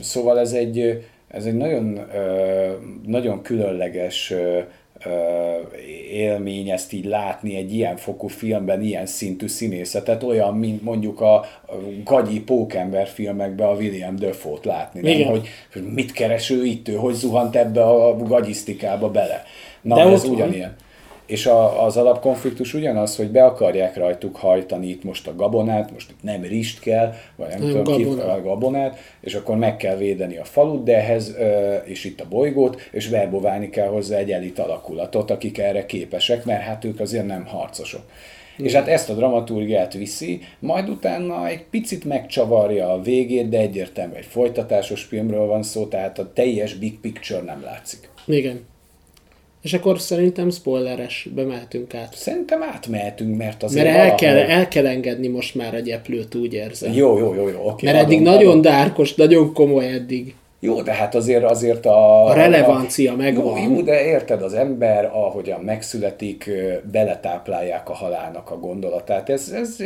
[0.00, 2.00] Szóval ez egy, ez egy nagyon,
[3.06, 4.34] nagyon különleges
[6.10, 11.44] élmény ezt így látni egy ilyen fokú filmben, ilyen szintű színészetet, olyan, mint mondjuk a
[12.04, 15.12] gagyi pókember filmekben a William Dafoe-t látni, nem?
[15.12, 15.28] Igen.
[15.28, 19.44] Hogy, hogy mit keres ő itt, ő hogy zuhant ebbe a gagyisztikába bele.
[19.80, 20.76] Na, De ez ott van.
[21.26, 26.10] És a, az alapkonfliktus ugyanaz, hogy be akarják rajtuk hajtani itt most a gabonát, most
[26.10, 28.32] itt nem rist kell, vagy nem, Nem, tudom ki, gabona.
[28.32, 31.36] a gabonát, és akkor meg kell védeni a falut, de ehhez,
[31.84, 36.62] és itt a bolygót, és verboválni kell hozzá egy elit alakulatot, akik erre képesek, mert
[36.62, 38.02] hát ők azért nem harcosok.
[38.56, 44.14] És hát ezt a dramaturgiát viszi, majd utána egy picit megcsavarja a végét, de egyértelmű
[44.14, 48.10] egy folytatásos filmről van szó, tehát a teljes big picture nem látszik.
[48.26, 48.70] Igen.
[49.62, 52.14] És akkor szerintem spoileres, bemehetünk át.
[52.14, 56.54] Szerintem átmehetünk, mert azért Mert el kell, el kell engedni most már a gyeplőt, úgy
[56.54, 56.92] érzem.
[56.92, 57.86] Jó, jó, jó, jó, oké.
[57.86, 58.60] Mert eddig adom, nagyon adom.
[58.60, 60.34] dárkos, nagyon komoly eddig.
[60.60, 62.24] Jó, de hát azért, azért a...
[62.24, 63.60] A relevancia a, megvan.
[63.60, 66.50] Jó, jó, de érted, az ember, ahogyan megszületik,
[66.92, 69.28] beletáplálják a halálnak a gondolatát.
[69.28, 69.76] Ez, ez,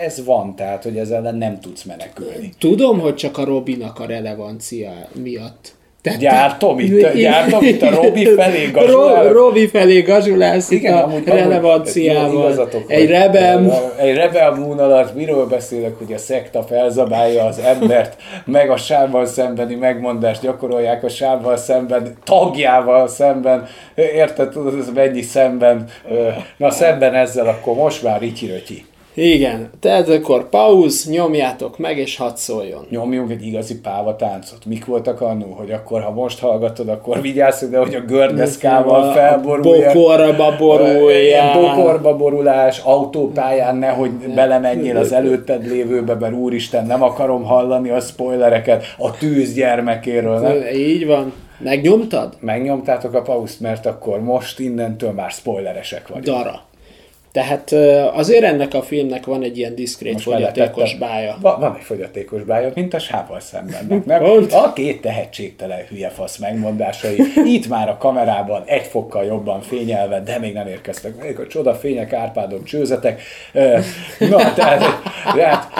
[0.00, 2.52] ez van, tehát, hogy ezzel nem tudsz menekülni.
[2.58, 4.92] Tudom, hogy csak a Robinak a relevancia
[5.22, 5.72] miatt.
[6.04, 9.32] Tehát, gyártom itt, gyártom itt a Robi felé gazsulálok.
[9.32, 12.68] Robi felé gazsulálsz itt a amúgy, relevanciával.
[12.86, 13.92] Egy rebel...
[13.96, 19.26] Egy rebel moon alatt miről beszélek, hogy a szekta felzabálja az embert, meg a sávval
[19.26, 25.88] szembeni megmondást gyakorolják a sávval szemben, tagjával szemben, érted, tudod, ez mennyi szemben,
[26.56, 28.46] na szemben ezzel, akkor most már ricsi
[29.14, 32.86] igen, tehát akkor pauz, nyomjátok meg, és hadd szóljon.
[32.90, 34.64] Nyomjunk egy igazi páva táncot.
[34.66, 39.92] Mik voltak annó, hogy akkor, ha most hallgatod, akkor vigyázz, de hogy a gördeszkával felborulja.
[39.92, 41.52] Bokorba borulja.
[41.60, 48.84] Bokorba borulás, autópályán nehogy belemenjél az előtted lévőbe, mert úristen, nem akarom hallani a spoilereket
[48.98, 50.38] a tűz gyermekéről.
[50.38, 50.62] Nem?
[50.74, 51.32] Így van.
[51.58, 52.36] Megnyomtad?
[52.40, 56.38] Megnyomtátok a pauszt, mert akkor most innentől már spoileresek vagyunk.
[56.38, 56.62] Dara.
[57.34, 57.72] Tehát
[58.12, 61.36] azért ennek a filmnek van egy ilyen diszkrét Most fogyatékos bája.
[61.40, 64.02] Van, van egy fogyatékos bája, mint a sával szemben.
[64.06, 64.24] Nem?
[64.64, 67.16] A két tehetségtelen hülye fasz megmondásai.
[67.44, 71.74] Itt már a kamerában egy fokkal jobban fényelve, de még nem érkeztek meg a csoda
[71.74, 73.22] fények, árpádok, csőzetek.
[74.18, 74.84] Na, tehát,
[75.34, 75.72] tehát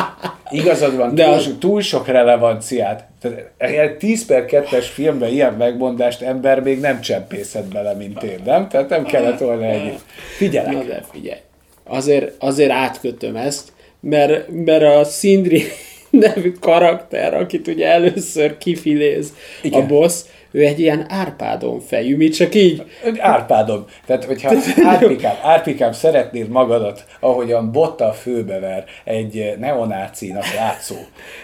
[0.51, 1.55] igazad van, de túl, az...
[1.59, 3.09] túl sok relevanciát.
[3.59, 8.69] Tehát 10 per 2-es filmben ilyen megmondást ember még nem csempészett bele, mint én, nem?
[8.69, 9.95] Tehát nem kellett volna egy.
[10.37, 10.73] Figyelek.
[10.73, 11.41] Na de figyelj
[11.85, 15.65] azért, azért átkötöm ezt, mert, mert a Sindri
[16.11, 19.83] nevű karakter, akit ugye először kifiléz Igen.
[19.83, 20.21] a boss,
[20.55, 22.83] ő egy ilyen árpádon fejű, mi csak így.
[23.19, 23.85] Árpádom.
[24.07, 24.53] Tehát, hogyha
[24.85, 30.95] árpikám, árpikám szeretnéd magadat, ahogyan botta főbever egy neonácinak látszó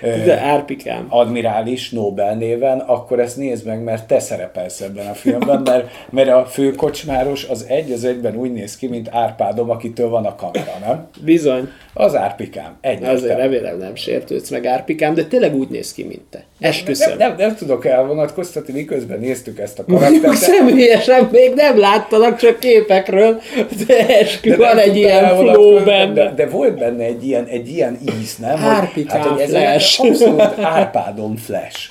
[0.00, 1.06] De árpikám.
[1.08, 6.28] admirális Nobel néven, akkor ezt nézd meg, mert te szerepelsz ebben a filmben, mert, mert
[6.28, 10.78] a főkocsmáros az egy az egyben úgy néz ki, mint Árpádom, akitől van a kamera,
[10.86, 11.08] nem?
[11.24, 11.68] Bizony.
[11.94, 12.76] Az Árpikám.
[12.80, 16.44] Egy Azért remélem nem sértődsz meg Árpikám, de tényleg úgy néz ki, mint te.
[16.60, 17.08] Esküszöm.
[17.08, 20.10] Nem, nem, nem, nem tudok elvonatkoztatni, miközben néztük ezt a karaktert.
[20.10, 23.40] Mondjuk személyesen még nem láttalak, csak képekről,
[23.86, 26.12] de eskü, de van egy ilyen flow benne.
[26.12, 28.56] De, de, volt benne egy ilyen, egy ilyen íz, nem?
[28.56, 30.00] Árpikám hát, hogy ez flash.
[30.00, 31.90] Abszolút árpádom flash.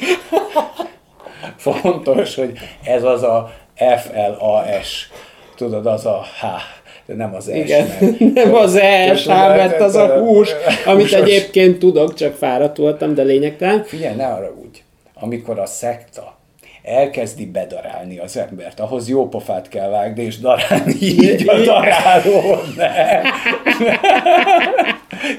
[1.58, 2.52] Fontos, hogy
[2.84, 5.10] ez az a FLAS,
[5.56, 6.46] tudod, az a H
[7.10, 7.58] de nem az S.
[7.58, 8.80] Igen, mert, nem az
[9.16, 11.20] S, mert az a hús, amit húsos.
[11.20, 13.84] egyébként tudok, csak fáradt voltam, de lényegtelen.
[13.84, 16.39] Figyelj, ne arra úgy, amikor a szekta
[16.90, 23.22] elkezdi bedarálni az embert, ahhoz jó pofát kell vágni, és darálni így a daráló, ne.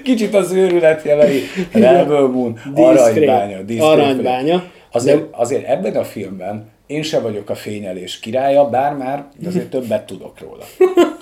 [0.04, 1.42] Kicsit az őrület jelei.
[1.72, 3.58] Rebel Moon, aranybánya.
[3.78, 4.62] Aranybánya.
[4.92, 10.06] Azért, azért ebben a filmben én se vagyok a fényelés királya, bár már azért többet
[10.06, 10.64] tudok róla.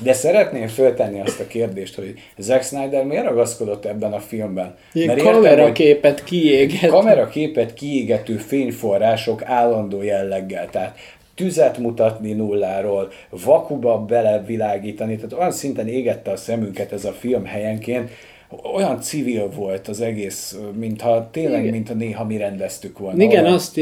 [0.02, 4.76] De szeretném föltenni azt a kérdést, hogy Zack Snyder miért ragaszkodott ebben a filmben?
[4.92, 6.86] Ilyen Mert kameraképet kiégető.
[6.86, 10.68] Kameraképet kiégető fényforrások állandó jelleggel.
[10.70, 10.98] Tehát
[11.34, 18.10] tüzet mutatni nulláról, vakuba belevilágítani, tehát olyan szinten égette a szemünket ez a film helyenként,
[18.74, 21.72] olyan civil volt az egész, mintha tényleg, Igen.
[21.72, 23.22] mintha néha mi rendeztük volna.
[23.22, 23.54] Igen, olyan.
[23.54, 23.80] azt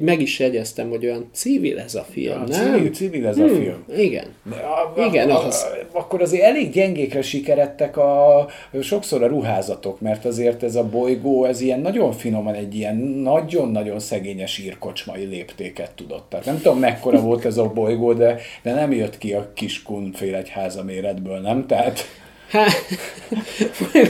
[0.00, 2.74] meg is jegyeztem, hogy olyan civil ez a film, ja, nem?
[2.74, 3.84] Civil, civil ez hmm, a film.
[3.96, 4.26] Igen.
[4.50, 5.66] A, a, Igen, a, az...
[5.92, 8.46] Akkor azért elég gyengékre sikerettek a,
[8.80, 13.98] sokszor a ruházatok, mert azért ez a bolygó, ez ilyen nagyon finoman egy ilyen nagyon-nagyon
[13.98, 16.26] szegényes írkocsmai léptéket tudott.
[16.28, 19.82] Tehát nem tudom mekkora volt ez a bolygó, de, de nem jött ki a kis
[19.82, 21.66] kunfélegyháza méretből, nem?
[21.66, 22.26] Tehát...
[22.48, 22.72] Hát,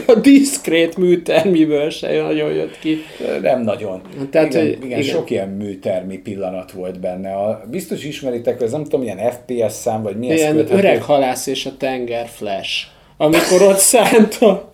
[0.07, 2.97] a diszkrét műtermiből se nagyon jött ki.
[3.41, 4.01] Nem nagyon.
[4.31, 7.33] Tehát, igen, igen, igen, sok ilyen műtermi pillanat volt benne.
[7.33, 11.65] A, biztos ismeritek, ez nem tudom, ilyen FPS szám, vagy mi Ilyen öreg halász és
[11.65, 12.85] a tenger flash.
[13.17, 14.69] Amikor ott szánt a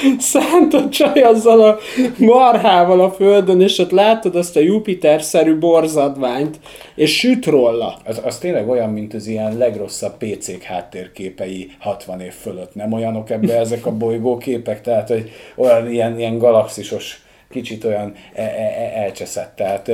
[0.18, 1.78] szánt a csaj azzal a
[2.18, 6.60] marhával a földön, és ott látod azt a Jupiter-szerű borzadványt,
[6.94, 7.96] és süt róla.
[8.04, 12.74] Az, az tényleg olyan, mint az ilyen legrosszabb PC-k háttérképei 60 év fölött.
[12.74, 18.42] Nem olyanok ebbe ezek a bolygóképek, tehát hogy olyan ilyen, ilyen galaxisos kicsit olyan e-
[18.42, 19.56] e- e- elcseszett.
[19.56, 19.90] Tehát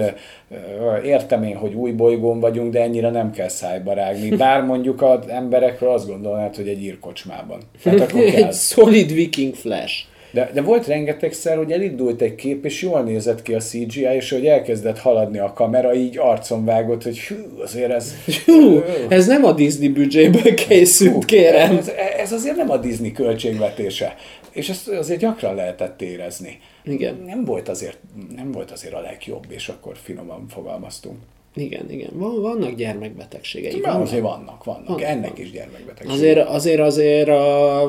[1.04, 4.36] értem én, hogy új bolygón vagyunk, de ennyire nem kell szájba rágni.
[4.36, 7.60] Bár mondjuk az emberekről azt gondolnád, hogy egy írkocsmában.
[7.82, 8.44] Tehát akkor kell.
[8.44, 9.94] egy solid viking flash.
[10.30, 14.30] De, de volt rengetegszer, hogy elindult egy kép, és jól nézett ki a CGI, és
[14.30, 18.14] hogy elkezdett haladni a kamera, így arcon vágott, hogy hű, azért ez...
[18.44, 21.76] Hű, ez nem a Disney büdzséből készült, hű, kérem.
[21.76, 24.14] Ez, ez azért nem a Disney költségvetése.
[24.50, 26.58] És ezt azért gyakran lehetett érezni.
[26.84, 27.22] Igen.
[27.26, 27.98] Nem volt azért,
[28.36, 31.16] nem volt azért a legjobb, és akkor finoman fogalmaztunk.
[31.54, 32.08] Igen, igen.
[32.12, 33.80] Van, vannak gyermekbetegségei.
[33.80, 34.02] Vannak.
[34.02, 34.86] azért vannak, vannak.
[34.88, 36.10] Van- Ennek is gyermekbetegség.
[36.16, 37.80] Azért, azért, azért a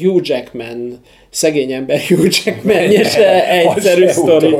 [0.00, 0.98] Hugh Jackman,
[1.30, 4.56] szegény ember Hugh Jackman se egyszerű Az se sztori.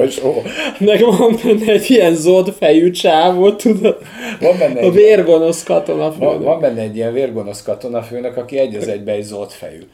[0.78, 3.96] Meg van benne egy ilyen zöldfejű csávó, tudod?
[4.40, 8.88] Van benne A vérgonosz katona van, van benne egy ilyen vérgonosz katonafőnök, aki egy az
[8.88, 9.80] egybe egy zöldfejű.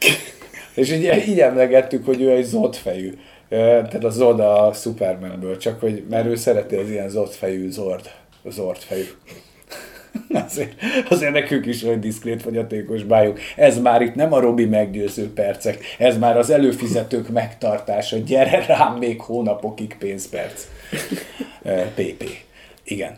[0.74, 3.12] És így, így emlegettük, hogy ő egy zöldfejű.
[3.48, 8.10] Ö, Tehát a Zod a Supermanből, csak hogy, mert ő szereti az ilyen zöldfejű Zord,
[8.50, 9.04] Zordfejű.
[10.46, 10.72] Azért,
[11.10, 13.38] azért nekünk is olyan diszkrét fogyatékos bájuk.
[13.56, 18.16] Ez már itt nem a Robi meggyőző percek, ez már az előfizetők megtartása.
[18.16, 20.66] Gyere rám még hónapokig pénzperc.
[21.96, 22.24] PP.
[22.84, 23.16] Igen.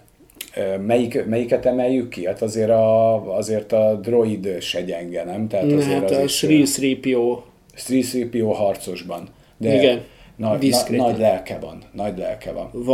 [0.54, 2.26] Ö, Melyik, melyiket emeljük ki?
[2.26, 5.48] Hát azért a, azért a droid se gyenge, nem?
[5.48, 7.42] Tehát azért Hát az a Sri Sripio.
[7.88, 9.28] 3CPO harcosban.
[9.56, 10.02] De Igen.
[10.36, 11.82] Nagy, na, nagy lelke van.
[11.92, 12.70] Nagy lelke van.
[12.72, 12.84] Van,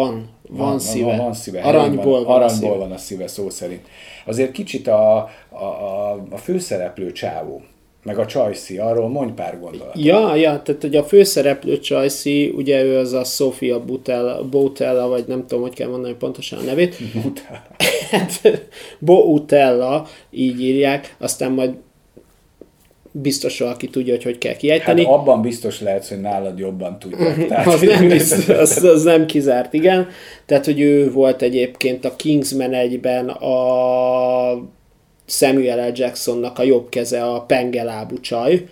[0.49, 1.07] van, Van, szíve.
[1.07, 1.61] Van, van szíve.
[1.61, 2.77] Aranyból van, van, a aranyból szíve.
[2.77, 3.89] van a szíve szó szerint.
[4.27, 5.17] Azért kicsit a,
[5.49, 7.63] a, a, a főszereplő csávó,
[8.03, 10.05] meg a Csajci, arról mondj pár gondolatot.
[10.05, 15.25] Ja, ja, tehát hogy a főszereplő Csajci, ugye ő az a Sofia Butella, Botella, vagy
[15.27, 16.97] nem tudom, hogy kell mondani pontosan a nevét.
[18.11, 18.41] hát,
[18.99, 21.75] Boutella, így írják, aztán majd
[23.13, 25.05] biztos valaki tudja, hogy hogy kell Hát kiejteni.
[25.05, 27.47] abban biztos lehetsz, hogy nálad jobban tudják.
[27.47, 30.09] Tehát, az, nem biztos, az, az nem kizárt, igen.
[30.47, 34.69] Tehát, hogy ő volt egyébként a Kingsman egyben a
[35.27, 35.93] Samuel L.
[35.95, 38.67] Jacksonnak a jobb keze, a pengelábú csaj,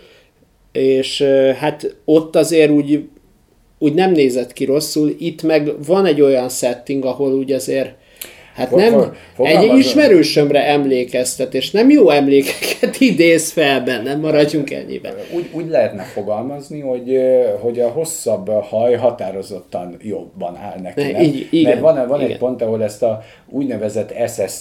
[0.72, 1.22] és
[1.59, 3.09] hát ott azért úgy,
[3.79, 7.94] úgy nem nézett ki rosszul, itt meg van egy olyan setting, ahol úgy azért
[8.54, 15.12] Hát nem, egy ismerősömre emlékeztet, és nem jó emlékeket idéz fel benne, maradjunk ennyiben.
[15.34, 17.18] úgy, úgy lehetne fogalmazni, hogy,
[17.60, 21.02] hogy a hosszabb haj határozottan jobban áll neki.
[21.02, 21.20] Ne, Nem?
[21.22, 22.38] így- igen, Mert van, van egy igen.
[22.38, 24.12] pont, ahol ezt a úgynevezett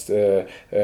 [0.08, 0.38] ö,
[0.70, 0.78] ö,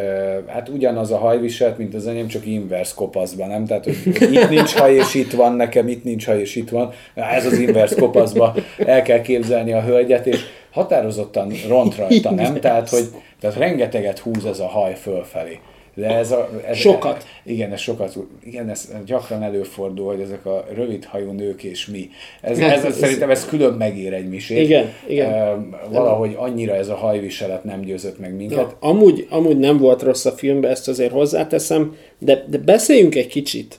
[0.47, 3.65] hát ugyanaz a hajviselt, mint az enyém, csak inverse kopaszban, nem?
[3.67, 6.93] Tehát, hogy itt nincs haj, és itt van nekem, itt nincs haj, és itt van.
[7.15, 8.55] Ez az inverse kopaszba
[8.87, 10.41] el kell képzelni a hölgyet, és
[10.77, 12.61] határozottan ront rajta, nem?
[12.61, 13.05] Tehát, hogy
[13.41, 15.59] tehát rengeteget húz ez a haj fölfelé.
[15.95, 17.25] De ez a, ez, Sokat.
[17.45, 22.09] igen, ez sokat, igen, ez gyakran előfordul, hogy ezek a rövidhajú nők és mi.
[22.41, 24.59] Ez, ez, ez- szerintem ez külön megér egy misét.
[24.59, 25.33] Igen, igen.
[25.33, 25.61] Ehm,
[25.91, 28.59] Valahogy annyira ez a hajviselet nem győzött meg minket.
[28.59, 33.27] Ja, amúgy, amúgy nem volt rossz a filmben, ezt azért hozzáteszem, de, de beszéljünk egy
[33.27, 33.79] kicsit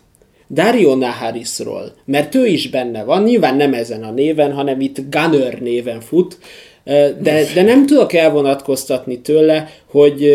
[0.50, 5.60] Dario Naharisról, mert ő is benne van, nyilván nem ezen a néven, hanem itt Gunner
[5.60, 6.38] néven fut,
[7.22, 10.32] de, de nem tudok elvonatkoztatni tőle, hogy,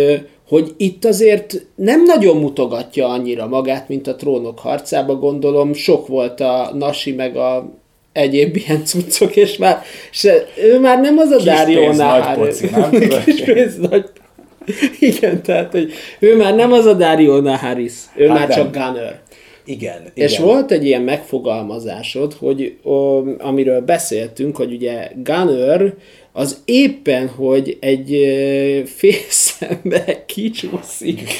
[0.48, 6.40] hogy itt azért nem nagyon mutogatja annyira magát, mint a trónok harcába, gondolom sok volt
[6.40, 7.70] a Nasi meg a
[8.12, 12.06] egyéb ilyen cuccok, és már se, ő már nem az a Kis Dario pénz, nagy
[12.06, 12.60] Naharis.
[12.60, 12.90] poci, nem?
[13.24, 14.04] Kis pénz, nagy
[14.98, 18.56] igen, tehát, hogy ő már nem az a Dario Naharis, ő Hát már nem.
[18.56, 19.20] csak Gunner.
[19.64, 20.12] Igen, igen.
[20.14, 25.94] És volt egy ilyen megfogalmazásod, hogy o, amiről beszéltünk, hogy ugye Gunner
[26.32, 28.16] az éppen, hogy egy
[28.86, 31.30] félszembe kicsúszik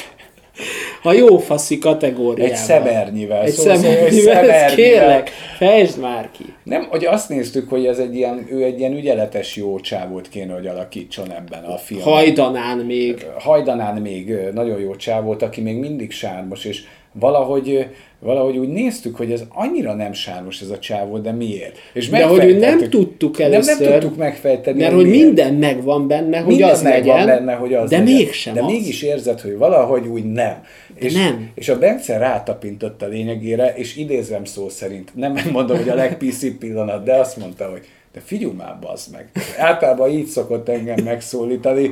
[1.03, 2.51] a jó faszi kategóriába.
[2.51, 3.43] Egy szemernyivel.
[3.43, 4.75] Egy Szóval szemernyivel, egy ezt szemernyivel.
[4.75, 6.43] kérlek, fejtsd már ki.
[6.63, 10.53] Nem, hogy azt néztük, hogy ez egy ilyen, ő egy ilyen ügyeletes jó csávót kéne,
[10.53, 12.13] hogy alakítson ebben a filmben.
[12.13, 13.25] Hajdanán még.
[13.39, 16.83] Hajdanán még nagyon jó csávót, aki még mindig sármos, és
[17.19, 17.87] valahogy,
[18.19, 21.77] valahogy úgy néztük, hogy ez annyira nem sármos ez a csávó, de miért?
[21.93, 23.89] És De hogy úgy nem tudtuk nem, először.
[23.89, 25.23] nem tudtuk megfejteni, Mert hogy miért.
[25.23, 28.13] minden megvan benne, hogy Minden az megvan legyen, benne, hogy az de legyen.
[28.15, 28.71] mégsem De az.
[28.71, 30.63] mégis érzed, hogy valahogy úgy nem.
[30.95, 31.49] És, nem.
[31.55, 36.55] És a Bence rátapintott a lényegére, és idézem szó szerint, nem mondom, hogy a legpiszi
[36.57, 37.81] pillanat, de azt mondta, hogy
[38.13, 39.29] de figyelj már, bazd meg.
[39.57, 41.89] Általában így szokott engem megszólítani.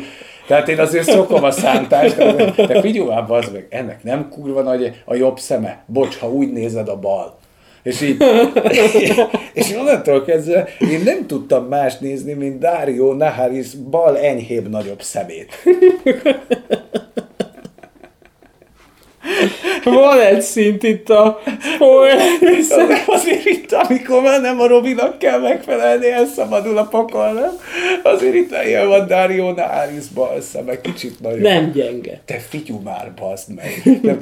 [0.48, 2.16] Tehát én azért szokom a szántást,
[2.56, 3.68] de figyelj már, bazd meg.
[3.70, 5.84] Ennek nem kurva nagy a jobb szeme.
[5.86, 7.40] Bocs, ha úgy nézed a bal.
[7.84, 8.24] És így,
[9.54, 15.52] és onnantól kezdve én nem tudtam más nézni, mint Dario Naharis bal enyhébb nagyobb szemét.
[19.84, 22.28] Van egy szint itt a spoiler
[23.06, 27.52] azért itt, amikor már nem a Robinak kell megfelelni, elszabadul a pokol, nem?
[28.04, 31.42] Azért itt ilyen van Dario Naharis bal szeme, kicsit nagyobb.
[31.42, 32.22] Nem gyenge.
[32.26, 34.00] Te figyú már, bazd meg.
[34.02, 34.18] De,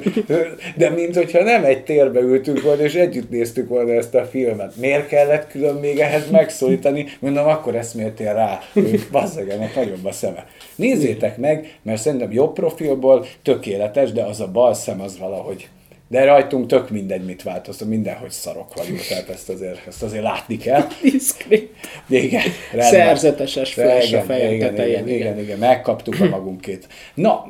[0.76, 4.76] de mint hogyha nem egy térbe ültünk volna, és együtt néztük volna ezt a filmet.
[4.76, 7.06] Miért kellett külön még ehhez megszólítani?
[7.18, 10.46] Mondom, akkor eszméltél rá, meg, ennek nagyobb a szeme.
[10.74, 15.68] Nézzétek meg, mert szerintem jobb profilból tökéletes, de az a bal szem az valahogy
[16.10, 20.56] De rajtunk tök mindegy, mit változtat, mindenhogy szarok vagyunk, tehát ezt azért, ezt azért látni
[20.56, 20.82] kell.
[21.02, 21.74] Diszkrét.
[22.08, 22.90] Igen, rendben.
[22.90, 25.18] Szerzeteses flash a fejem igen, tetején, igen, igen.
[25.18, 26.88] igen, igen, megkaptuk a magunkét.
[27.14, 27.46] Na,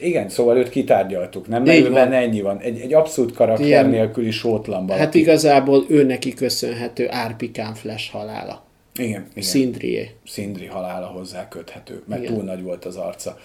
[0.00, 1.62] igen, szóval őt kitárgyaltuk, nem?
[1.62, 2.12] Mert van.
[2.12, 2.58] ennyi van.
[2.58, 5.04] Egy, egy abszolút karakter Ilyen- nélküli sótlan valaki.
[5.04, 8.64] Hát igazából ő neki köszönhető Árpikán Flash halála.
[8.98, 9.42] Igen, igen.
[9.42, 10.10] Szindrié.
[10.26, 12.34] Szindri halála hozzá köthető, mert Igen.
[12.34, 13.38] túl nagy volt az arca.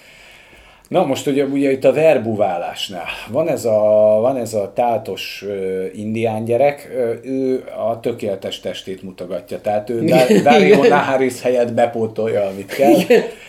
[0.89, 3.79] Na most ugye, ugye itt a verbuválásnál van ez a,
[4.21, 10.03] van ez a tátos uh, indián gyerek, ö, ő a tökéletes testét mutogatja, tehát ő
[10.03, 12.95] Dar- Dario Naharis helyett bepótolja, amit kell.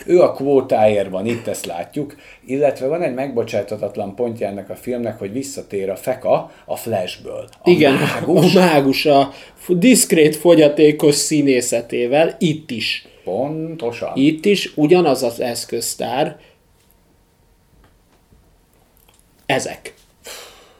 [0.06, 2.16] Ő a kvótáért van, itt ezt látjuk,
[2.46, 7.48] illetve van egy megbocsátatatlan pontja ennek a filmnek, hogy visszatér a Feka a Flashből.
[7.62, 9.30] A Igen, mágus, a mágus a
[9.68, 13.04] diszkrét fogyatékos színészetével, itt is.
[13.24, 14.12] Pontosan.
[14.14, 16.36] Itt is ugyanaz az eszköztár,
[19.50, 19.94] ezek.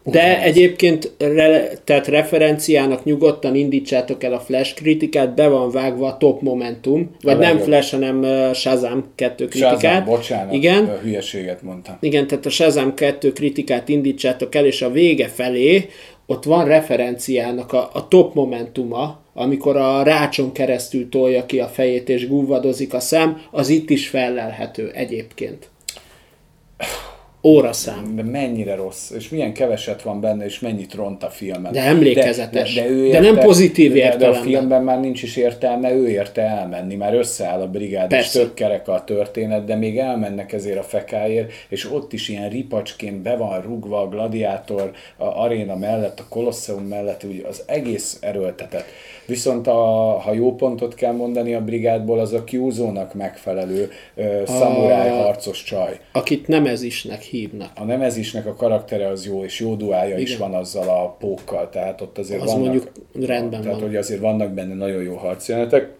[0.05, 6.17] De egyébként re, tehát referenciának nyugodtan indítsátok el a Flash kritikát, be van vágva a
[6.17, 7.67] top momentum, vagy A nem legjobb.
[7.67, 9.81] Flash, hanem Shazam 2 kritikát.
[9.81, 11.97] Shazam, bocsánat, Igen, ö, hülyeséget mondtam.
[12.01, 15.89] igen, tehát a Shazam 2 kritikát indítsátok el, és a vége felé
[16.27, 22.09] ott van referenciának a, a top momentuma, amikor a rácson keresztül tolja ki a fejét
[22.09, 25.70] és gúvadozik a szem, az itt is fellelhető egyébként.
[27.43, 28.17] Óraszám.
[28.17, 31.73] De mennyire rossz, és milyen keveset van benne, és mennyit ront a filmen.
[31.73, 32.75] De emlékezetes.
[32.75, 34.43] De, de, ő De nem pozitív de, de a értelemben.
[34.43, 38.39] filmben már nincs is értelme, ő érte elmenni, már összeáll a brigád, Persze.
[38.39, 42.49] és tök kerek a történet, de még elmennek ezért a fekáért, és ott is ilyen
[42.49, 48.19] ripacsként be van rugva a gladiátor a aréna mellett, a kolosseum mellett, úgy az egész
[48.21, 48.85] erőltetett.
[49.27, 49.73] Viszont a,
[50.25, 56.01] ha jó pontot kell mondani a brigádból, az a Kyuzónak megfelelő uh, szamuráj harcos csaj.
[56.13, 57.71] Akit nem ez isnek hívnak.
[57.75, 62.01] A Nemezisnek a karaktere az jó, és jó duája is van azzal a pókkal, tehát
[62.01, 62.93] ott azért Az vannak, mondjuk
[63.27, 63.87] rendben tehát, van.
[63.87, 65.99] hogy azért vannak benne nagyon jó harcjelenetek,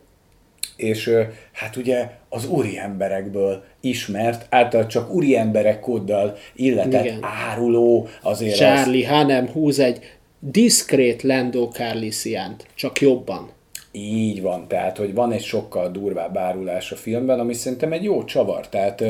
[0.77, 1.11] és
[1.53, 7.19] hát ugye az úri emberekből ismert, által csak úri emberek kóddal illetett Igen.
[7.21, 9.99] áruló, azért az, Charlie Hanem húz egy
[10.39, 13.51] diszkrét Lando Carlisiánt, csak jobban.
[13.93, 18.25] Így van, tehát, hogy van egy sokkal durvább árulás a filmben, ami szerintem egy jó
[18.25, 18.69] csavar.
[18.69, 19.05] Tehát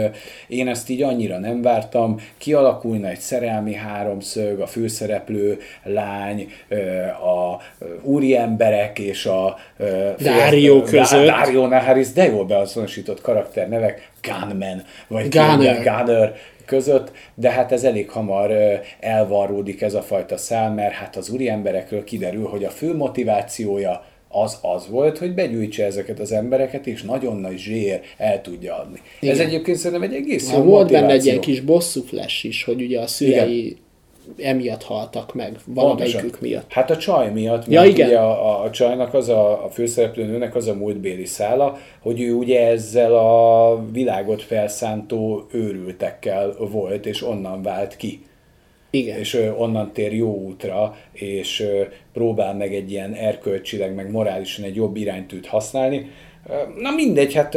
[0.48, 6.48] én ezt így annyira nem vártam, kialakulna egy szerelmi háromszög, a főszereplő lány,
[7.12, 7.62] a
[8.02, 9.56] úri emberek és a
[10.18, 11.26] Dario között.
[11.26, 15.82] Dario Naharis, de jól beazonosított karakternevek, Gunman, vagy Gunner.
[15.82, 18.52] Gunner között, de hát ez elég hamar
[19.00, 24.04] elvarródik ez a fajta szál, mert hát az úri emberekről kiderül, hogy a fő motivációja
[24.32, 29.00] az az volt, hogy begyűjtse ezeket az embereket, és nagyon nagy zsér el tudja adni.
[29.20, 29.34] Igen.
[29.34, 29.50] Ez Igen.
[29.50, 32.82] egyébként szerintem egy egész Ha jó volt benne egy ilyen kis bosszú flash is, hogy
[32.82, 33.76] ugye a szülei
[34.38, 36.72] emiatt haltak meg, valamelyikük miatt.
[36.72, 38.08] Hát a csaj miatt, Ja, mert igen.
[38.08, 42.32] ugye a, a, a csajnak az a, a főszereplőnőnek az a múltbéli szála, hogy ő
[42.32, 48.20] ugye ezzel a világot felszántó őrültekkel volt, és onnan vált ki.
[48.91, 49.18] Igen.
[49.18, 51.66] és onnan tér jó útra, és
[52.12, 56.11] próbál meg egy ilyen erkölcsileg, meg morálisan egy jobb iránytűt használni.
[56.78, 57.55] Na mindegy, hát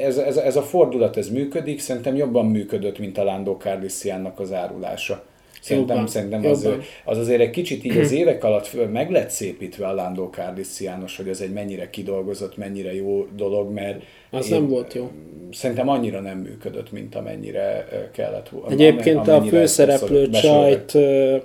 [0.00, 4.52] ez, ez, ez a fordulat, ez működik, szerintem jobban működött, mint a Lando Calrissiannak az
[4.52, 5.24] árulása.
[5.66, 6.80] Szerintem, Jobban, szerintem az, jobban.
[7.04, 11.28] az azért egy kicsit így az évek alatt meg lett szépítve a Lando Calrissianos, hogy
[11.28, 15.10] ez egy mennyire kidolgozott, mennyire jó dolog, mert Az én- nem volt jó.
[15.52, 18.70] Szerintem annyira nem működött, mint amennyire kellett volna.
[18.70, 20.92] Egyébként a főszereplő csajt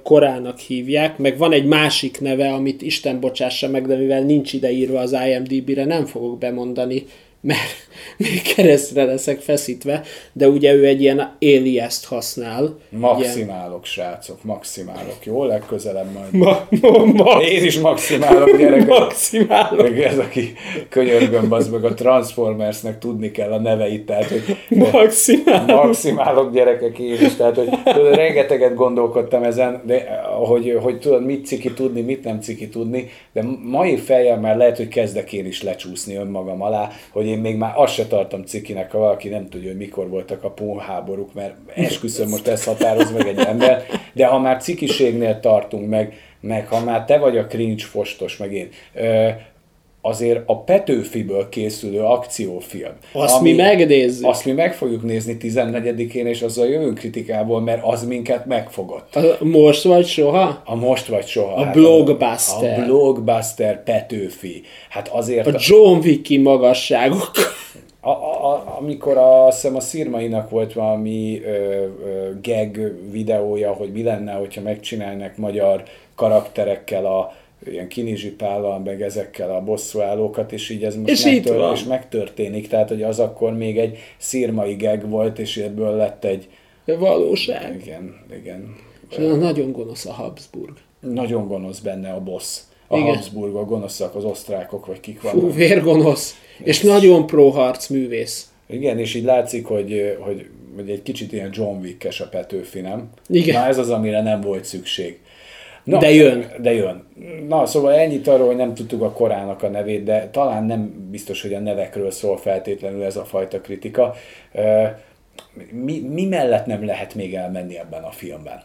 [0.03, 4.72] korának hívják, meg van egy másik neve, amit Isten bocsássa meg, de mivel nincs ide
[4.72, 7.03] írva az IMDB-re, nem fogok bemondani,
[7.41, 10.01] mert még keresztre leszek feszítve,
[10.33, 12.61] de ugye ő egy ilyen alias használ.
[12.89, 15.17] Ilyen, Maximálok, srácok, maximálok.
[15.23, 16.31] Jó, legközelebb majd.
[16.31, 18.87] ma, ma, ma, Én is maximálok, gyerekek.
[18.87, 19.81] maximálok.
[19.81, 20.53] Meg ez, aki
[20.89, 25.83] könyörgöm, az meg a Transformersnek tudni kell a neveit, tehát, hogy Maximálok.
[25.85, 31.45] maximálok gyerekek én is, tehát, hogy tudod, rengeteget gondolkodtam ezen, de hogy, hogy tudod, mit
[31.45, 35.63] ciki tudni, mit nem ciki tudni, de mai fejjel már lehet, hogy kezdek én is
[35.63, 39.67] lecsúszni önmagam alá, hogy én még már azt se tartom cikinek, ha valaki nem tudja,
[39.67, 44.39] hogy mikor voltak a pónháborúk, mert esküszöm, most ezt határoz meg egy ember, de ha
[44.39, 48.69] már cikiségnél tartunk meg, meg ha már te vagy a cringe fostos, meg én,
[50.02, 52.91] azért a Petőfiből készülő akciófilm.
[53.14, 54.28] Azt mi megnézzük.
[54.28, 59.16] Azt mi meg fogjuk nézni 14-én, és azzal jövünk kritikából, mert az minket megfogott.
[59.16, 60.62] A- Most vagy soha?
[60.66, 61.54] A most vagy soha.
[61.54, 62.80] A Hát blockbuster.
[62.80, 64.62] A blockbuster Petőfi.
[64.89, 65.47] Hát azért...
[65.47, 67.32] A John Wicki magasságok.
[68.04, 73.72] A, a, a, amikor a, azt hiszem a Szirmainak volt valami ö, ö, gag videója,
[73.74, 75.84] hogy mi lenne, hogyha megcsinálnak magyar
[76.16, 77.34] karakterekkel a
[77.66, 82.68] ilyen kinizsipállal, meg ezekkel a bosszúállókat, és így ez most És megtör- és megtörténik.
[82.68, 86.47] Tehát, hogy az akkor még egy szirmai gag volt, és ebből lett egy...
[86.86, 87.80] Valóság.
[87.82, 88.76] Igen, igen.
[89.09, 90.74] És nagyon gonosz a Habsburg.
[90.99, 92.57] Nagyon gonosz benne a boss.
[92.88, 93.14] A Igen.
[93.16, 95.55] Habsburgok gonoszak, az osztrákok, vagy kik Fú, vannak.
[95.55, 96.36] vérgonosz.
[96.64, 98.51] És nagyon pro harcművész.
[98.68, 100.45] Igen, és így látszik, hogy, hogy,
[100.76, 103.09] hogy egy kicsit ilyen John Wick-es a Petőfi, nem?
[103.30, 103.62] Igen.
[103.62, 105.20] Na ez az, amire nem volt szükség.
[105.84, 106.51] Na, De jön.
[106.61, 107.07] De jön.
[107.47, 111.41] Na, szóval ennyit arról, hogy nem tudtuk a korának a nevét, de talán nem biztos,
[111.41, 114.13] hogy a nevekről szól feltétlenül ez a fajta kritika.
[115.71, 118.61] Mi, mi mellett nem lehet még elmenni ebben a filmben?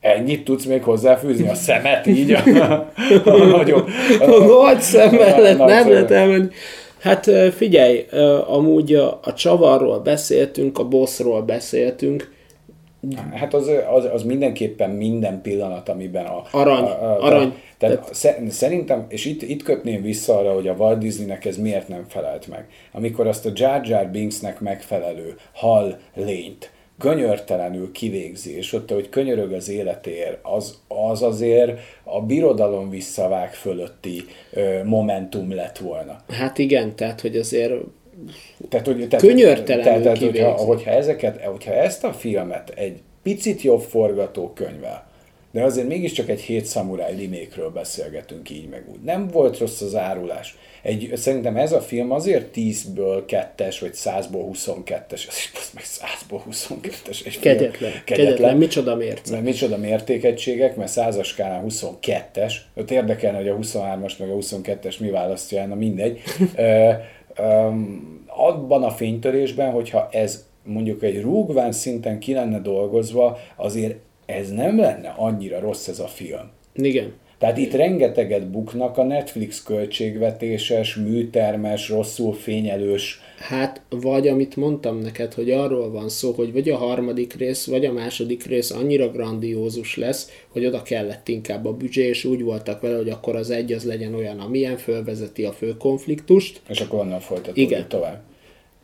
[0.00, 1.48] Ennyit tudsz még hozzáfűzni?
[1.48, 2.32] A szemet így?
[2.32, 2.42] A,
[3.24, 3.88] a nagyobb,
[4.20, 6.48] A nagy szem mellett nagy nem lehet elmenni.
[7.00, 8.06] Hát figyelj,
[8.46, 12.30] amúgy a, a csavarról beszéltünk, a bossról beszéltünk.
[13.34, 16.42] Hát az, az, az mindenképpen minden pillanat, amiben a...
[16.50, 17.54] Arany, a, a, arany.
[17.78, 21.56] Tehát, tehát sze- szerintem, és itt, itt kötném vissza arra, hogy a Walt Disneynek ez
[21.56, 22.66] miért nem felelt meg.
[22.92, 29.52] Amikor azt a Jar Jar Binksnek megfelelő hal lényt könyörtelenül kivégzi, és ott, hogy könyörög
[29.52, 36.16] az életér, az, az azért a birodalom visszavág fölötti ö, momentum lett volna.
[36.28, 37.72] Hát igen, tehát hogy azért
[38.68, 43.62] Tehát, hogy, tehát, Könyörtelenül tehát, tehát hogyha, hogyha, ezeket, hogyha ezt a filmet egy picit
[43.62, 45.10] jobb forgatókönyvvel,
[45.52, 49.00] de azért mégiscsak egy hét szamuráj remake beszélgetünk így meg úgy.
[49.00, 50.56] Nem volt rossz az árulás.
[50.82, 56.40] Egy, szerintem ez a film azért 10-ből 2-es, vagy 100-ból 22-es, ez is meg 100-ból
[56.50, 57.56] 22-es egy film.
[57.56, 59.32] kegyetlen, kegyetlen, micsoda mérce.
[59.32, 64.98] Mert micsoda mértékegységek, mert százas skálán 22-es, ott érdekelne, hogy a 23-as meg a 22-es
[64.98, 66.20] mi választja el, na mindegy.
[68.26, 74.78] Abban a fénytörésben, hogyha ez mondjuk egy rúgván szinten ki lenne dolgozva, azért ez nem
[74.78, 76.50] lenne annyira rossz ez a film.
[76.74, 77.12] Igen.
[77.42, 85.34] Tehát itt rengeteget buknak a Netflix költségvetéses, műtermes, rosszul fényelős Hát, vagy amit mondtam neked,
[85.34, 89.96] hogy arról van szó, hogy vagy a harmadik rész, vagy a második rész annyira grandiózus
[89.96, 93.72] lesz, hogy oda kellett inkább a büdzsé, és úgy voltak vele, hogy akkor az egy
[93.72, 96.60] az legyen olyan, amilyen fölvezeti a fő konfliktust.
[96.68, 97.88] és akkor onnan folytatódik Igen.
[97.88, 98.22] tovább.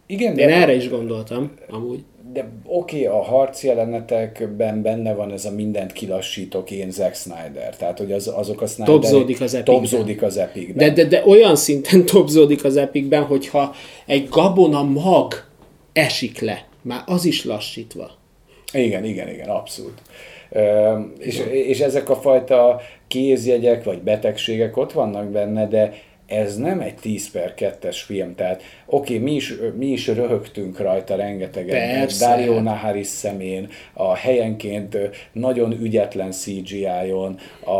[0.07, 2.01] Igen, Én de, erre is gondoltam, amúgy.
[2.33, 7.77] De oké, a harc jelenetekben benne van ez a mindent kilassítok én Zack Snyder.
[7.77, 8.95] Tehát, hogy az, azok a Snyder...
[8.95, 9.75] Topzódik az Epicben.
[9.75, 10.95] Topzódik az epikben.
[10.95, 13.75] De, de, de olyan szinten topzódik az epikben, hogyha
[14.07, 15.45] egy gabona mag
[15.93, 18.11] esik le, már az is lassítva.
[18.73, 20.03] Igen, igen, igen, abszolút.
[21.19, 25.95] És, és ezek a fajta kézjegyek vagy betegségek ott vannak benne, de
[26.29, 30.79] ez nem egy 10 per 2-es film, tehát oké, okay, mi, is, mi is röhögtünk
[30.79, 32.19] rajta rengeteget.
[32.19, 34.97] Dario Naharis szemén, a helyenként
[35.33, 37.73] nagyon ügyetlen CGI-on, a,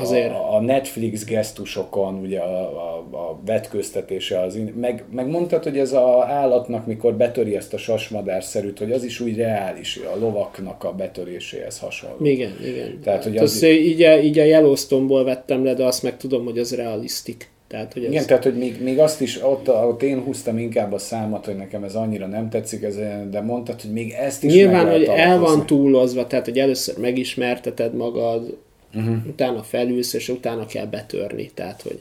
[0.00, 0.30] Azért.
[0.30, 5.92] a, a Netflix gesztusokon, ugye a, a, a vetköztetése, az, meg, meg mondtad, hogy ez
[5.92, 10.92] a állatnak, mikor betöri ezt a sasmadárszerűt, hogy az is úgy reális, a lovaknak a
[10.92, 12.26] betöréséhez hasonló.
[12.26, 13.00] Igen, igen.
[13.02, 16.16] Tehát, hogy Hát az- azt így, a, így a Yellowstone-ból vettem le, de azt meg
[16.16, 17.52] tudom, hogy az realisztik.
[17.74, 18.10] Tehát, hogy ez...
[18.10, 21.56] Igen, tehát, hogy még, még azt is, ott, ott én húztam inkább a számot, hogy
[21.56, 22.96] nekem ez annyira nem tetszik, ez,
[23.30, 27.94] de mondtad, hogy még ezt is Nyilván, hogy el van túlozva, tehát, hogy először megismerteted
[27.94, 28.56] magad,
[28.94, 29.16] uh-huh.
[29.26, 31.50] utána felülsz, és utána kell betörni.
[31.54, 32.00] Tehát, hogy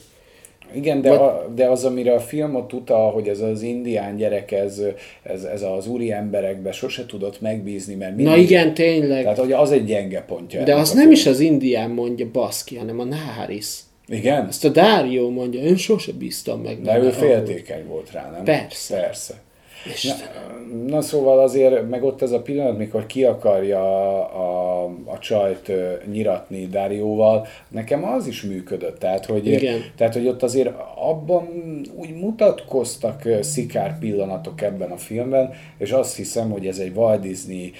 [0.73, 4.51] Igen, de, a, de az, amire a film ott utal, hogy ez az indián gyerek,
[4.51, 4.81] ez,
[5.23, 9.23] ez, ez az úri emberekbe sose tudott megbízni, mert na igen, tényleg.
[9.23, 10.63] Tehát, hogy az egy gyenge pontja.
[10.63, 13.79] De az nem is az indián mondja baszki, hanem a Naharis.
[14.13, 14.47] Igen?
[14.47, 16.81] Ezt a Dario mondja, én sose bíztam meg.
[16.81, 18.43] De ő ahogy- féltékeny volt rá, nem?
[18.43, 18.99] Persze.
[18.99, 19.41] Persze.
[20.03, 20.15] Na,
[20.87, 23.81] na szóval azért, meg ott ez a pillanat, mikor ki akarja
[24.29, 28.99] a, a csajt ö, nyiratni Dárióval, nekem az is működött.
[28.99, 29.81] Tehát hogy, Igen.
[29.97, 31.47] tehát, hogy ott azért abban
[31.95, 37.71] úgy mutatkoztak szikár pillanatok ebben a filmben, és azt hiszem, hogy ez egy Walt Disney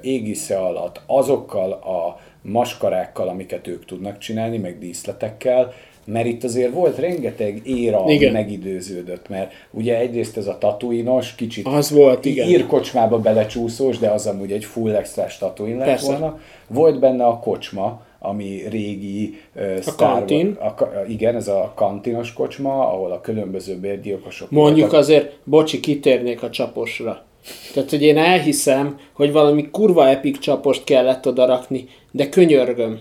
[0.00, 5.72] égisze alatt azokkal a maskarákkal, amiket ők tudnak csinálni, meg díszletekkel,
[6.04, 8.32] mert itt azért volt rengeteg éra, ami Igen.
[8.32, 12.48] megidőződött, mert ugye egyrészt ez a tatuinos, kicsit Az volt, igen.
[12.48, 16.06] írkocsmába belecsúszós, de az amúgy egy full extra tatuin lett Persze.
[16.10, 16.40] volna.
[16.66, 20.56] Volt benne a kocsma, ami régi uh, Star kantin.
[20.60, 20.74] A,
[21.08, 24.98] igen, ez a kantinos kocsma, ahol a különböző bérgyilkosok Mondjuk voltak.
[24.98, 27.26] azért, bocsi, kitérnék a csaposra.
[27.72, 32.98] Tehát, hogy én elhiszem, hogy valami kurva epik csapost kellett oda rakni, de könyörgöm,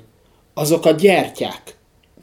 [0.53, 1.75] azok a gyertyák.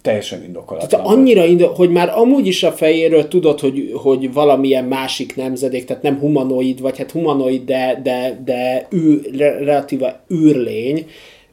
[0.03, 0.89] Teljesen indokolatlan.
[0.89, 5.85] Tehát annyira, indo- hogy már amúgy is a fejéről tudod, hogy, hogy valamilyen másik nemzedék,
[5.85, 11.07] tehát nem humanoid, vagy hát humanoid, de, de, de űr, relatíve űrlény,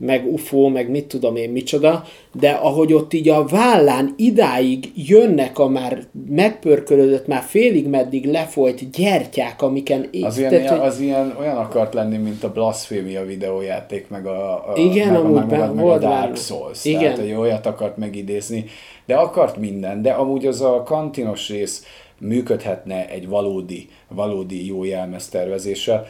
[0.05, 2.03] meg UFO, meg mit tudom én micsoda,
[2.39, 8.89] de ahogy ott így a vállán idáig jönnek a már megpörkölődött, már félig meddig lefolyt
[8.91, 10.09] gyertyák, amiken...
[10.21, 14.53] Az ilyen, tehát, hogy- az ilyen olyan akart lenni, mint a Blasphemia videójáték, meg a,
[14.53, 16.35] a, Igen, meg, a, amúgy meg, meg, a- meg a Dark.
[16.37, 16.85] Souls.
[16.85, 16.99] Igen.
[17.01, 18.65] Tehát, hogy olyat akart megidézni,
[19.05, 21.83] de akart minden, de amúgy az a kantinos rész
[22.21, 26.05] működhetne egy valódi, valódi jó jelmeztervezéssel.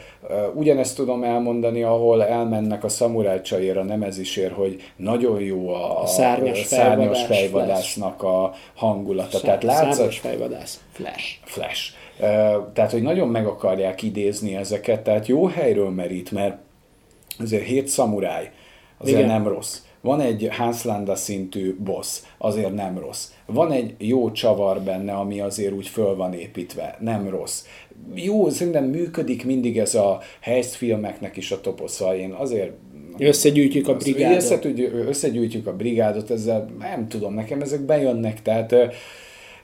[0.54, 6.06] Ugyanezt tudom elmondani, ahol elmennek a szamuráj csajér, a nemezisért, hogy nagyon jó a, a
[6.06, 9.40] szárnyas a szárnyas fejvadász fejvadásznak a hangulata.
[9.40, 10.80] Tehát Szá- látszott, Szárnyas fejvadász.
[10.92, 11.38] Flash.
[11.44, 11.92] Flash.
[12.72, 16.58] Tehát, hogy nagyon meg akarják idézni ezeket, tehát jó helyről merít, mert
[17.38, 18.50] azért hét szamuráj
[18.98, 19.30] azért Igen.
[19.30, 19.78] nem rossz.
[20.02, 23.30] Van egy Hans Landa szintű boss, azért nem rossz.
[23.46, 27.64] Van egy jó csavar benne, ami azért úgy föl van építve, nem rossz.
[28.14, 32.16] Jó, szerintem működik mindig ez a helyszfilmeknek is a toposza.
[32.16, 32.72] Én azért
[33.18, 34.36] Összegyűjtjük a brigádot.
[34.36, 38.74] Összegyűjtjük, összegyűjtjük a brigádot, ezzel nem tudom, nekem ezek bejönnek, tehát,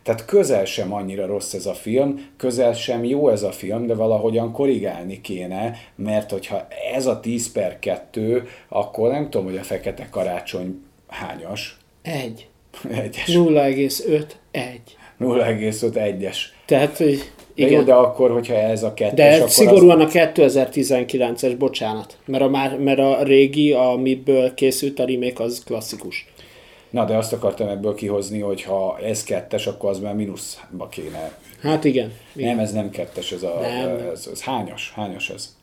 [0.09, 3.95] tehát közel sem annyira rossz ez a film, közel sem jó ez a film, de
[3.95, 9.63] valahogyan korrigálni kéne, mert hogyha ez a 10 per 2, akkor nem tudom, hogy a
[9.63, 11.79] fekete karácsony hányas.
[12.03, 12.49] Egy.
[12.91, 13.27] Egyes.
[13.27, 14.25] 0,5.
[14.51, 14.97] Egy.
[15.21, 16.55] 0,5 egyes.
[16.67, 17.17] Tehát, hogy
[17.55, 17.73] De igen.
[17.73, 19.53] jó, de akkor, hogyha ez a kettes, De akkor az...
[19.53, 22.17] szigorúan a 2019-es, bocsánat.
[22.27, 26.27] Mert a, már, mert a régi, amiből készült a remake, az klasszikus.
[26.91, 31.39] Na, de azt akartam ebből kihozni, hogy ha ez kettes, akkor az már mínuszba kéne
[31.63, 32.13] Hát igen.
[32.37, 32.49] igen.
[32.49, 33.59] Nem, ez nem kettes, ez a...
[33.61, 34.11] Nem.
[34.13, 34.93] Ez, ez hányas?
[34.95, 35.57] Hányas ez?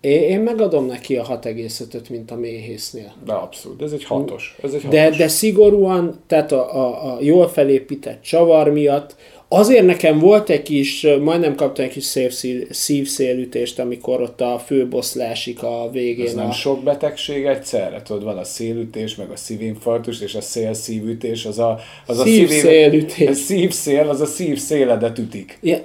[0.00, 3.12] Én, én megadom neki a 6,5-öt, mint a méhésznél.
[3.24, 4.56] De abszolút, ez egy hatos.
[4.62, 5.16] Ez egy De, hatos.
[5.16, 9.16] de szigorúan, tehát a, a, a jól felépített csavar miatt,
[9.54, 15.14] azért nekem volt egy kis, majdnem kaptam egy kis szívszíl, szívszélütést, amikor ott a főbossz
[15.14, 16.26] leesik a végén.
[16.26, 18.02] ez nem a, sok betegség egyszerre?
[18.02, 21.78] Tudod, van a szélütés, meg a szívinfarktus, és a szélszívütés, az a...
[22.06, 23.28] Az a Szívszélütés.
[23.28, 25.58] A szívszél, az a szívszéledet ütik.
[25.60, 25.80] Ilyen,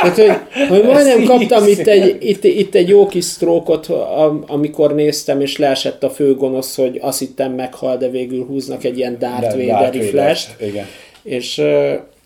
[0.00, 3.86] Tehát, hogy, hogy majdnem kaptam itt egy, itt, itt egy jó kis sztrókot,
[4.16, 8.98] am- amikor néztem, és leesett a főgonosz, hogy azt hittem meghal, de végül húznak egy
[8.98, 10.86] ilyen Darth Vaderi Vader, flash Igen.
[11.22, 11.62] és,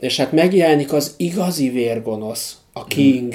[0.05, 3.34] és hát megjelenik az igazi vérgonosz, a King.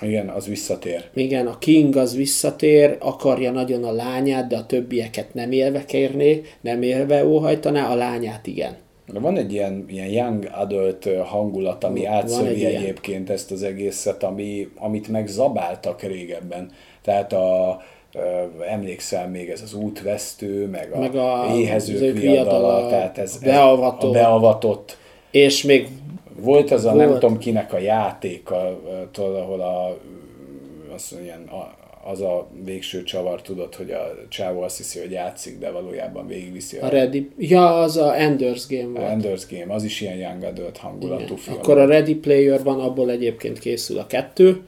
[0.00, 1.04] Igen, az visszatér.
[1.14, 6.42] Igen, a King az visszatér, akarja nagyon a lányát, de a többieket nem élve kérné,
[6.60, 8.76] nem élve óhajtaná, a lányát igen.
[9.12, 14.22] De van egy ilyen, ilyen young adult hangulat, ami átszövi egy egyébként ezt az egészet,
[14.22, 16.70] ami, amit meg zabáltak régebben.
[17.02, 17.80] Tehát a,
[18.68, 23.38] emlékszel még ez az útvesztő, meg a, Meg a- éhezők ők viadala, viadala, tehát ez,
[23.42, 24.10] a beavatott.
[24.10, 24.96] a beavatott.
[25.30, 25.88] És még
[26.40, 27.20] Volt az a nem Volt.
[27.20, 28.80] tudom kinek a játéka,
[29.12, 29.98] tudod, ahol a,
[30.94, 31.74] az, ilyen, a,
[32.10, 36.76] az a végső csavar, tudod, hogy a csávó azt hiszi, hogy játszik, de valójában végigviszi
[36.76, 37.30] a Ready...
[37.38, 39.22] Ja, az a Enders Game volt.
[39.22, 41.36] Ender's Game, az is ilyen young adult hangulatú Igen.
[41.36, 41.56] film.
[41.56, 44.62] Akkor a Ready Player van, abból egyébként készül a kettő.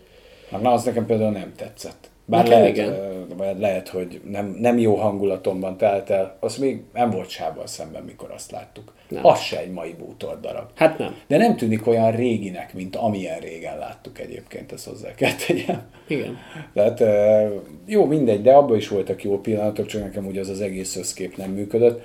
[0.63, 2.11] Na, az nekem például nem tetszett.
[2.29, 3.27] Bár Nekem lehet, igen.
[3.37, 8.03] vagy lehet, hogy nem, nem jó hangulatomban telt el, az még nem volt sával szemben,
[8.03, 8.93] mikor azt láttuk.
[9.09, 9.27] Nem.
[9.27, 10.71] Az se egy mai bútor darab.
[10.75, 11.15] Hát nem.
[11.27, 15.83] De nem tűnik olyan réginek, mint amilyen régen láttuk egyébként, ezt hozzá kell tegyem.
[16.09, 16.37] Igen.
[16.75, 17.03] Tehát
[17.87, 21.37] jó, mindegy, de abban is voltak jó pillanatok, csak nekem ugye az az egész összkép
[21.37, 22.03] nem működött.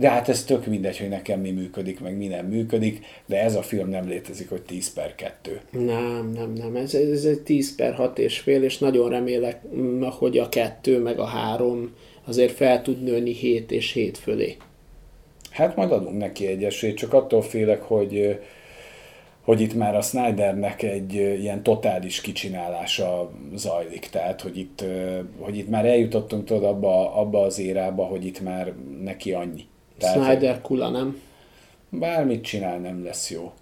[0.00, 3.54] De hát ez tök mindegy, hogy nekem mi működik, meg mi nem működik, de ez
[3.54, 5.60] a film nem létezik, hogy 10 per 2.
[5.70, 6.76] Nem, nem, nem.
[6.76, 10.98] Ez, ez egy 10 per 6 és fél, és nagyon remélek, mm, hogy a kettő
[10.98, 11.94] meg a három
[12.24, 14.56] azért fel tud nőni 7 és 7 fölé.
[15.50, 18.38] Hát majd adunk neki egy esélyt, csak attól félek, hogy,
[19.40, 24.08] hogy itt már a Snydernek egy ilyen totális kicsinálása zajlik.
[24.10, 24.84] Tehát, hogy itt,
[25.38, 28.72] hogy itt már eljutottunk tudod, abba, abba az érába, hogy itt már
[29.02, 29.68] neki annyi.
[30.00, 31.20] Tehát, Snyder kula, nem?
[31.88, 33.52] Bármit csinál, nem lesz jó.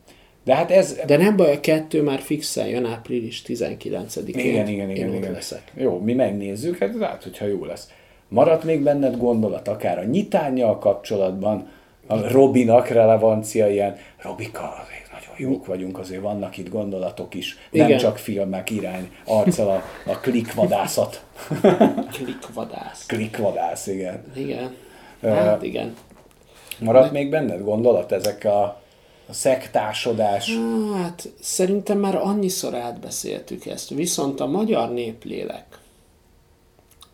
[0.44, 1.00] De hát ez...
[1.06, 4.26] De nem baj, a kettő már fixen jön április 19-én.
[4.26, 5.08] Igen, igen, igen.
[5.08, 5.32] Én igen.
[5.32, 5.72] leszek.
[5.74, 7.90] Jó, mi megnézzük, hát lehet, hogyha jó lesz.
[8.28, 11.68] Maradt még benned gondolat, akár a nyitányjal kapcsolatban,
[12.06, 17.86] a Robinak relevancia ilyen, Robika, azért nagyon jók vagyunk, azért vannak itt gondolatok is, nem
[17.86, 17.98] Igen.
[17.98, 21.22] csak filmek irány, arccal a, a klikvadászat.
[22.12, 23.06] Klikvadász.
[23.06, 24.24] Klikvadász, igen.
[24.34, 24.74] Igen.
[25.22, 25.94] Hát igen.
[26.80, 28.62] Maradt még benned gondolat ezek a,
[29.28, 30.50] a szektásodás?
[30.94, 33.88] Hát szerintem már annyiszor átbeszéltük ezt.
[33.88, 35.78] Viszont a magyar néplélek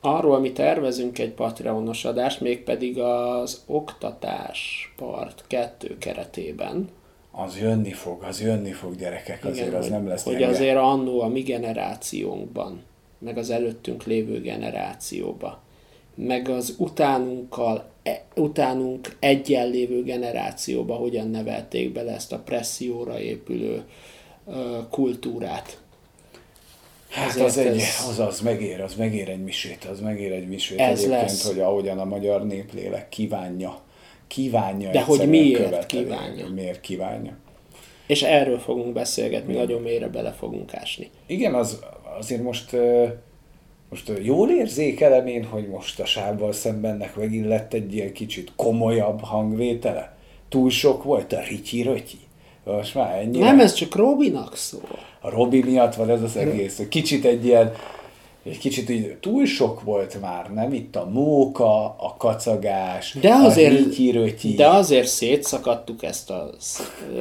[0.04, 6.88] arról mi tervezünk egy Patreonos adást, mégpedig az Oktatás Part 2 keretében.
[7.30, 10.48] Az jönni fog, az jönni fog gyerekek, azért Igen, az hogy, nem lesz Hogy gyenge.
[10.54, 12.82] azért annó a mi generációnkban,
[13.18, 15.58] meg az előttünk lévő generációba,
[16.14, 23.82] meg az utánunkkal, e, utánunk egyen lévő generációba hogyan nevelték bele ezt a presszióra épülő
[24.90, 25.78] kultúrát.
[27.10, 30.48] Hát Ezért az, egy, ez- az, az megér, az megér egy misét, az megér egy
[30.48, 31.46] misét Ez egyébként, lesz.
[31.46, 33.80] hogy ahogyan a magyar néplélek kívánja,
[34.26, 36.48] kívánja De hogy miért kívánja?
[36.48, 37.36] Miért kívánja.
[38.06, 41.10] És erről fogunk beszélgetni, nagyon mélyre bele fogunk ásni.
[41.26, 41.78] Igen, az,
[42.18, 42.76] azért most,
[43.94, 49.20] most jól érzékelem én, hogy most a sábbal szembennek megint lett egy ilyen kicsit komolyabb
[49.20, 50.16] hangvétele.
[50.48, 52.16] Túl sok volt a rityi-rötyi.
[52.64, 53.44] Most már ennyire.
[53.44, 54.98] Nem, ez csak Robinak szól.
[55.20, 56.76] a Robi miatt van ez az egész.
[56.76, 57.72] hogy Kicsit egy ilyen,
[58.44, 60.72] egy kicsit így túl sok volt már, nem?
[60.72, 64.54] Itt a móka, a kacagás, De a azért, rityi-rötyi.
[64.54, 66.50] de azért szétszakadtuk ezt a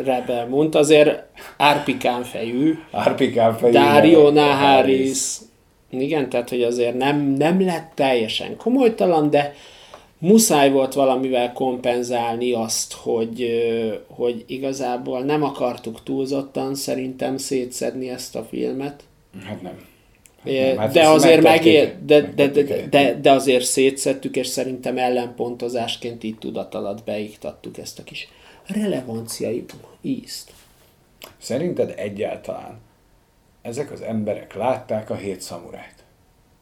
[0.03, 1.23] Rebel Moon-t, azért
[1.57, 3.83] Árpikán fejű, Árpikán fejében.
[3.83, 5.37] Dario Naharis,
[6.01, 9.53] igen, tehát hogy azért nem, nem lett teljesen komolytalan, de
[10.17, 13.49] muszáj volt valamivel kompenzálni azt, hogy,
[14.07, 19.03] hogy igazából nem akartuk túlzottan szerintem szétszedni ezt a filmet.
[19.45, 19.91] Hát nem.
[20.43, 26.23] Nem, hát de azért megér, de, de, de, de, de azért szétszettük, és szerintem ellenpontozásként
[26.23, 28.27] így tudat alatt beiktattuk ezt a kis
[28.65, 29.65] relevanciai
[30.01, 30.51] ízt.
[31.37, 32.79] Szerinted egyáltalán
[33.63, 35.95] ezek az emberek látták a hét szamurájt?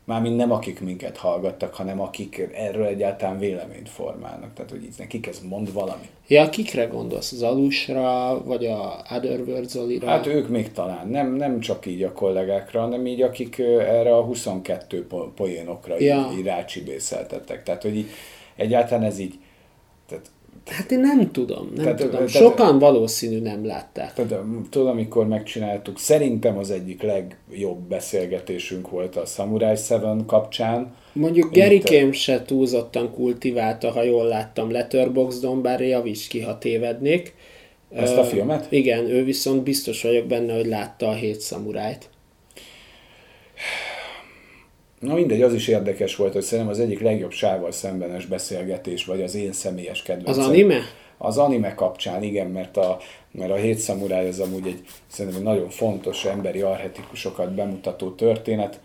[0.05, 4.53] Mármint nem akik minket hallgattak, hanem akik erről egyáltalán véleményt formálnak.
[4.53, 6.09] Tehát, hogy így nekik ez mond valami.
[6.27, 7.31] Ja, kikre gondolsz?
[7.31, 10.07] Az Alusra, vagy a Otherworld Zolira?
[10.07, 14.21] Hát ők még talán, nem, nem csak így a kollégákra, hanem így akik erre a
[14.23, 16.29] 22 po- poénokra Ja.
[16.31, 17.63] így, így rácsibészeltettek.
[17.63, 18.09] Tehát, hogy így,
[18.55, 19.39] egyáltalán ez így,
[20.07, 20.25] tehát,
[20.65, 22.11] Hát én nem tudom, nem Tehát- tudom.
[22.11, 24.13] tehát- Sokan valószínű nem látták.
[24.13, 24.33] tehát
[24.69, 30.93] tudod, amikor megcsináltuk, szerintem az egyik legjobb beszélgetésünk volt a Samurai 7 kapcsán.
[31.13, 37.33] Mondjuk Gerikém se túlzottan kultiválta, ha jól láttam, Letterboxdon, bár javíts ki, ha tévednék.
[37.93, 38.67] Ezt Ö, a filmet?
[38.69, 42.09] Igen, ő viszont biztos vagyok benne, hogy látta a hét szamurájt.
[45.01, 49.21] Na mindegy, az is érdekes volt, hogy szerintem az egyik legjobb sával szembenes beszélgetés, vagy
[49.21, 50.43] az én személyes kedvencem.
[50.43, 50.79] Az anime?
[51.17, 52.97] Az anime kapcsán, igen, mert a,
[53.31, 58.79] mert a hét szamuráj az amúgy egy szerintem egy nagyon fontos emberi arhetikusokat bemutató történet,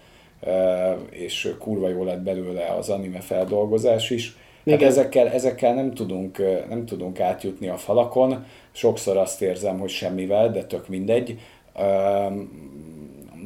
[1.11, 4.37] és kurva jó lett belőle az anime feldolgozás is.
[4.67, 4.89] Hát Igen.
[4.89, 6.39] ezekkel, ezekkel nem, tudunk,
[6.69, 8.45] nem tudunk átjutni a falakon.
[8.73, 11.39] Sokszor azt érzem, hogy semmivel, de tök mindegy.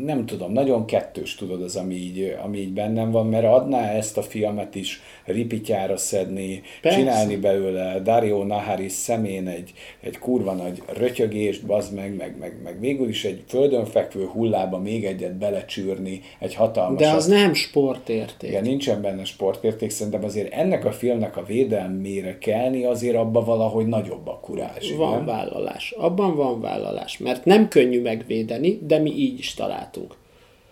[0.05, 4.19] Nem tudom, nagyon kettős tudod az, ami így, ami így bennem van, mert adná ezt
[4.19, 6.99] a filmet is ripityára szedni, Persze.
[6.99, 12.81] Csinálni belőle Dario Naharis szemén egy, egy kurva nagy rötyögést, bazd meg, meg, meg, meg
[12.81, 17.01] végül is egy földön fekvő hullába még egyet belecsűrni, egy hatalmas...
[17.01, 18.51] De az nem sportérték.
[18.51, 23.87] Igen, nincsen benne sportérték, szerintem azért ennek a filmnek a védelmére kelni, azért abba valahogy
[23.87, 24.93] nagyobb a kurázs.
[24.97, 25.25] Van igen?
[25.25, 25.95] vállalás.
[25.99, 27.19] Abban van vállalás.
[27.19, 29.90] Mert nem könnyű megvédeni, de mi így is találtunk.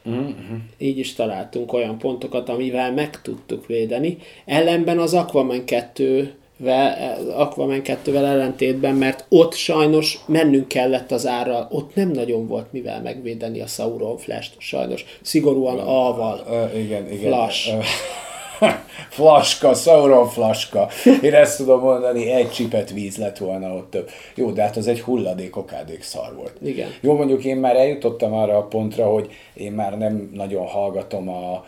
[0.02, 4.18] Mhm, Így is találtunk olyan pontokat, amivel meg tudtuk védeni.
[4.44, 6.32] Ellenben az Aquaman 2
[7.36, 13.02] Aquaman 2-vel ellentétben, mert ott sajnos mennünk kellett az árral, ott nem nagyon volt mivel
[13.02, 15.04] megvédeni a Sauron Flash-t, sajnos.
[15.22, 16.44] Szigorúan A-val.
[16.50, 17.32] Ö, igen, igen.
[17.32, 17.74] Flash.
[17.74, 17.78] Ö,
[19.10, 20.88] flaska, Sauron flaska.
[21.22, 24.10] Én ezt tudom mondani, egy csipet víz lett volna ott több.
[24.34, 26.52] Jó, de hát az egy hulladék, okádék szar volt.
[26.62, 26.88] Igen.
[27.00, 31.64] Jó, mondjuk én már eljutottam arra a pontra, hogy én már nem nagyon hallgatom a,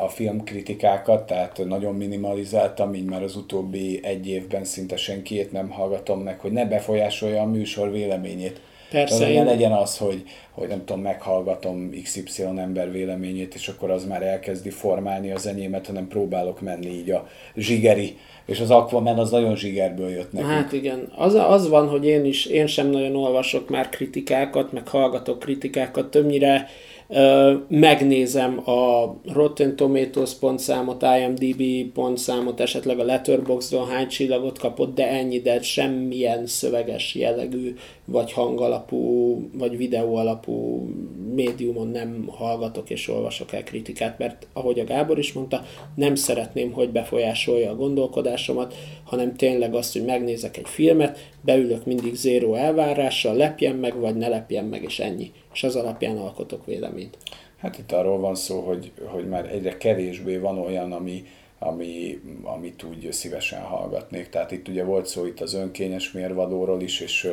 [0.00, 6.20] a filmkritikákat, tehát nagyon minimalizáltam, így már az utóbbi egy évben szinte senkiét nem hallgatom
[6.20, 8.60] meg, hogy ne befolyásolja a műsor véleményét.
[8.90, 13.68] Persze, Tehát, én- ne legyen az, hogy, hogy nem tudom, meghallgatom XY ember véleményét, és
[13.68, 17.26] akkor az már elkezdi formálni az enyémet, hanem próbálok menni így a
[17.56, 18.16] zsigeri,
[18.46, 20.52] és az Aquaman az nagyon zsigerből jött nekünk.
[20.52, 24.88] Hát igen, az, az van, hogy én is, én sem nagyon olvasok már kritikákat, meg
[24.88, 26.68] hallgatok kritikákat, többnyire
[27.08, 35.08] ö, megnézem a Rotten Tomatoes pontszámot, IMDb pontszámot, esetleg a Letterboxdon hány csillagot kapott, de
[35.08, 37.74] ennyi, de semmilyen szöveges jellegű,
[38.06, 40.88] vagy hangalapú, vagy videó alapú
[41.34, 46.72] médiumon nem hallgatok és olvasok el kritikát, mert ahogy a Gábor is mondta, nem szeretném,
[46.72, 53.34] hogy befolyásolja a gondolkodásomat, hanem tényleg azt, hogy megnézek egy filmet, beülök mindig zéró elvárással,
[53.34, 55.32] lepjen meg, vagy ne lepjen meg, és ennyi.
[55.52, 57.18] És az alapján alkotok véleményt.
[57.56, 61.24] Hát itt arról van szó, hogy, hogy már egyre kevésbé van olyan, ami,
[61.58, 64.28] ami, amit úgy szívesen hallgatnék.
[64.28, 67.30] Tehát itt ugye volt szó itt az önkényes mérvadóról is, és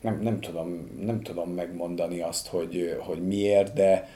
[0.00, 4.08] nem, nem, tudom, nem tudom megmondani azt, hogy, hogy miért, de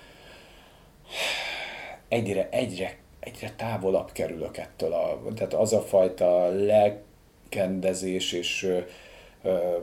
[2.09, 4.93] egyre, egyre, egyre távolabb kerülök ettől.
[4.93, 8.83] A, tehát az a fajta lelkendezés és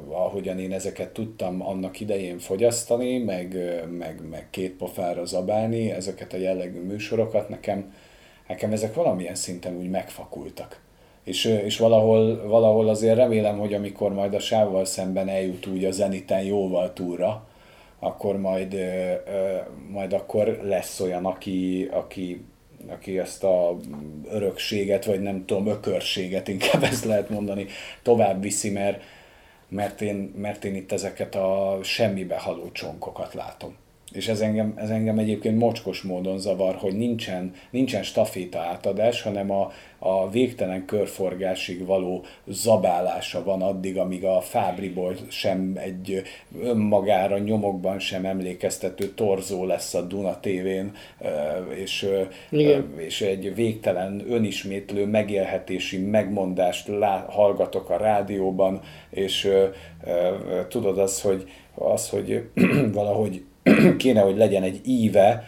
[0.09, 3.57] ahogyan én ezeket tudtam annak idején fogyasztani, meg,
[3.89, 7.93] meg, meg két pofára zabálni, ezeket a jellegű műsorokat, nekem,
[8.47, 10.84] nekem ezek valamilyen szinten úgy megfakultak.
[11.25, 15.91] És, és valahol, valahol azért remélem, hogy amikor majd a sávval szemben eljut úgy a
[15.91, 17.47] zeniten jóval túlra,
[17.99, 18.75] akkor majd,
[19.89, 22.45] majd akkor lesz olyan, aki, aki,
[22.87, 23.77] aki ezt a
[24.29, 27.65] örökséget, vagy nem tudom, ökörséget, inkább ezt lehet mondani,
[28.01, 29.01] tovább viszi, mert,
[29.69, 33.75] mert én, mert én itt ezeket a semmibe haló csonkokat látom.
[34.15, 39.51] És ez engem, ez engem egyébként mocskos módon zavar, hogy nincsen, nincsen staféta átadás, hanem
[39.51, 46.21] a, a végtelen körforgásig való zabálása van addig, amíg a Fábriból sem egy
[46.61, 50.91] önmagára nyomokban sem emlékeztető torzó lesz a Duna tévén,
[51.75, 52.09] és,
[52.97, 59.49] és egy végtelen önismétlő megélhetési megmondást lá, hallgatok a rádióban, és
[60.67, 62.49] tudod az, hogy, az, hogy
[62.93, 63.43] valahogy
[63.97, 65.43] kéne, hogy legyen egy íve,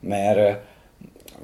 [0.00, 0.60] mert,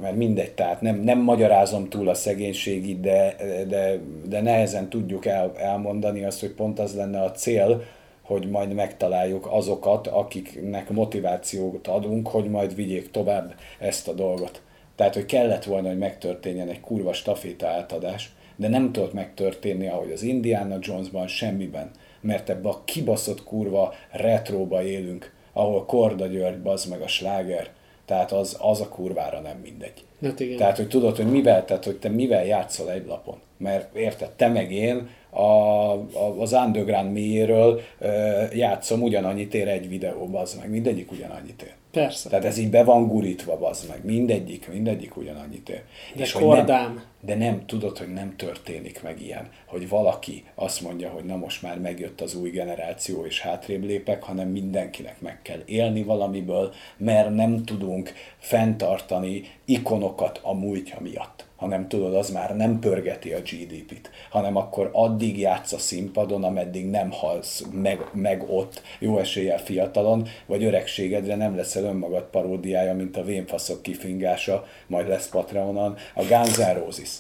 [0.00, 3.34] mert mindegy, tehát nem, nem magyarázom túl a szegénységit, de,
[3.68, 3.98] de,
[4.28, 7.82] de nehezen tudjuk el, elmondani azt, hogy pont az lenne a cél,
[8.22, 14.62] hogy majd megtaláljuk azokat, akiknek motivációt adunk, hogy majd vigyék tovább ezt a dolgot.
[14.96, 20.12] Tehát, hogy kellett volna, hogy megtörténjen egy kurva staféta átadás, de nem tudott megtörténni, ahogy
[20.12, 21.90] az Indiana Jonesban semmiben,
[22.20, 27.70] mert ebbe a kibaszott kurva retróba élünk, ahol Korda György, bazd meg a sláger,
[28.04, 30.04] tehát az, az a kurvára nem mindegy.
[30.22, 30.56] Hát igen.
[30.56, 33.38] Tehát, hogy tudod, hogy mivel, tehát, hogy te mivel játszol egy lapon.
[33.56, 37.80] Mert érted, te meg én a, a, az underground mélyéről
[38.52, 41.74] játszom ugyanannyit ér egy videó, az meg, mindegyik ugyanannyit ér.
[41.90, 42.28] Persze.
[42.28, 44.04] Tehát ez így be van gurítva, bazd meg.
[44.04, 45.82] Mindegyik, mindegyik ugyanannyit ér.
[46.16, 46.82] De és kordám.
[46.82, 51.36] Nem, de nem tudod, hogy nem történik meg ilyen, hogy valaki azt mondja, hogy na
[51.36, 56.72] most már megjött az új generáció, és hátrébb lépek, hanem mindenkinek meg kell élni valamiből,
[56.96, 63.38] mert nem tudunk fenntartani ikonokat a múltja miatt hanem tudod, az már nem pörgeti a
[63.38, 69.58] GDP-t, hanem akkor addig játsz a színpadon, ameddig nem halsz meg, meg ott, jó eséllyel
[69.58, 76.22] fiatalon, vagy öregségedre nem leszel önmagad paródiája, mint a vénfaszok kifingása, majd lesz Patreonon, a
[76.22, 77.10] Guns N' Roses.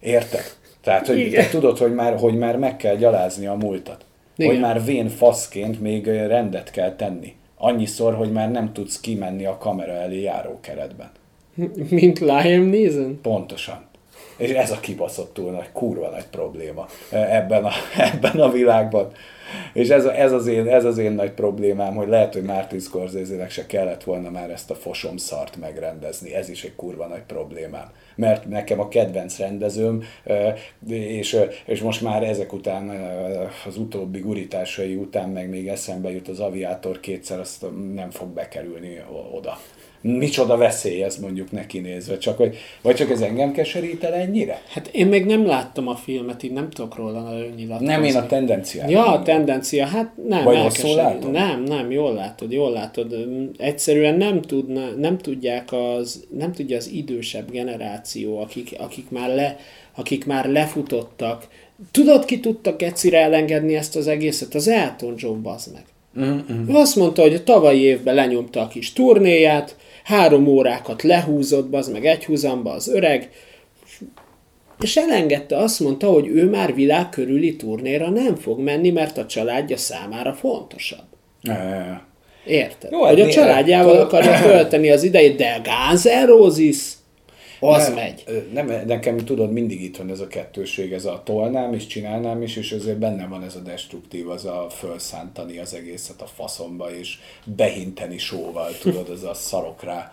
[0.00, 0.44] Érted?
[0.82, 4.04] Tehát, hogy te tudod, hogy már, hogy már meg kell gyalázni a múltat.
[4.36, 4.52] Igen.
[4.52, 7.34] Hogy már vén faszként még rendet kell tenni.
[7.56, 11.10] Annyiszor, hogy már nem tudsz kimenni a kamera elé járókeretben.
[11.90, 13.18] Mint Liam Neeson?
[13.22, 13.88] Pontosan.
[14.36, 17.70] És ez a kibaszott túl nagy, kurva nagy probléma ebben a,
[18.12, 19.12] ebben a világban.
[19.72, 22.80] És ez, a, ez, az én, ez az én nagy problémám, hogy lehet, hogy Martin
[22.80, 26.34] scorsese se kellett volna már ezt a fosom szart megrendezni.
[26.34, 27.90] Ez is egy kurva nagy problémám.
[28.16, 30.02] Mert nekem a kedvenc rendezőm,
[30.88, 32.88] és, és most már ezek után,
[33.66, 39.02] az utóbbi gurításai után meg még eszembe jut az aviátor kétszer, azt nem fog bekerülni
[39.32, 39.58] oda
[40.00, 44.62] micsoda veszély ez mondjuk neki nézve, csak hogy, vagy csak ez engem keserít el ennyire?
[44.68, 47.92] Hát én még nem láttam a filmet, így nem tudok róla nagyon nyilatkozni.
[47.92, 48.90] Nem, én a tendenciát.
[48.90, 50.44] Ja, a tendencia, hát nem.
[50.44, 51.30] Vagy rosszul látom?
[51.30, 53.14] Nem, nem, jól látod, jól látod.
[53.56, 59.56] Egyszerűen nem, tudna, nem tudják az, nem tudja az idősebb generáció, akik, akik, már le,
[59.94, 61.48] akik már lefutottak.
[61.90, 64.54] Tudod, ki tudtak egyszerre elengedni ezt az egészet?
[64.54, 65.84] Az Elton John, bazd meg.
[66.16, 71.88] Ő azt mondta, hogy a tavalyi évben lenyomta a kis turnéját, három órákat lehúzott, az
[71.88, 73.30] meg egy húzamba az öreg,
[74.80, 79.26] és elengedte, azt mondta, hogy ő már világ körüli turnéra nem fog menni, mert a
[79.26, 81.04] családja számára fontosabb.
[82.46, 82.90] Érted?
[82.92, 86.92] Jó, hogy a családjával akarja tölteni az idejét, de Guns N' Roses
[87.60, 88.48] az nem, megy.
[88.52, 92.56] Nem, nekem tudod, mindig itt van ez a kettőség, ez a tolnám is, csinálnám is,
[92.56, 97.18] és azért benne van ez a destruktív, az a felszántani az egészet a faszomba, és
[97.44, 100.12] behinteni sóval, tudod, ez a szarok rá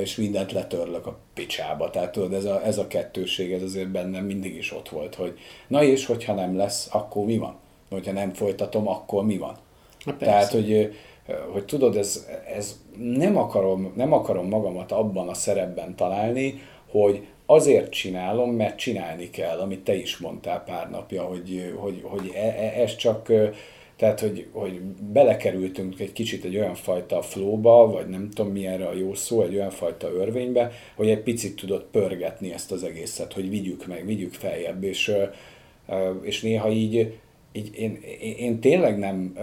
[0.00, 1.90] és mindent letörlök a picsába.
[1.90, 5.38] Tehát tudod, ez a, ez a kettőség, ez azért bennem mindig is ott volt, hogy
[5.66, 7.54] na és hogyha nem lesz, akkor mi van?
[7.90, 9.56] Hogyha nem folytatom, akkor mi van?
[10.04, 10.94] Na, Tehát, hogy,
[11.52, 17.90] hogy tudod, ez, ez nem, akarom, nem akarom magamat abban a szerepben találni, hogy azért
[17.90, 22.82] csinálom, mert csinálni kell, amit te is mondtál pár napja, hogy, hogy, hogy e, e,
[22.82, 23.32] ez csak
[23.96, 24.80] Tehát, hogy, hogy
[25.12, 29.42] belekerültünk egy kicsit egy olyan fajta flóba, vagy nem tudom mi erre a jó szó,
[29.42, 34.06] egy olyan fajta örvénybe, hogy egy picit tudott pörgetni ezt az egészet, hogy vigyük meg,
[34.06, 35.12] vigyük feljebb, és,
[36.22, 37.18] és néha így,
[37.52, 39.38] így én, én, én tényleg nem,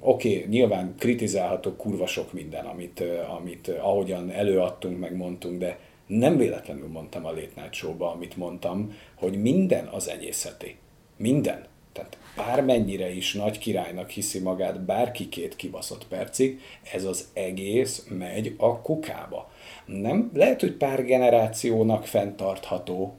[0.00, 3.04] oké, okay, nyilván kritizálható kurva sok minden, amit,
[3.36, 5.78] amit ahogyan előadtunk, meg mondtunk, de
[6.08, 10.76] nem véletlenül mondtam a Late Night Show-ba, amit mondtam, hogy minden az enyészeti.
[11.16, 11.66] Minden.
[11.92, 16.60] Tehát bármennyire is nagy királynak hiszi magát bárki két kibaszott percig,
[16.92, 19.50] ez az egész megy a kukába.
[19.86, 23.14] Nem, lehet, hogy pár generációnak fenntartható,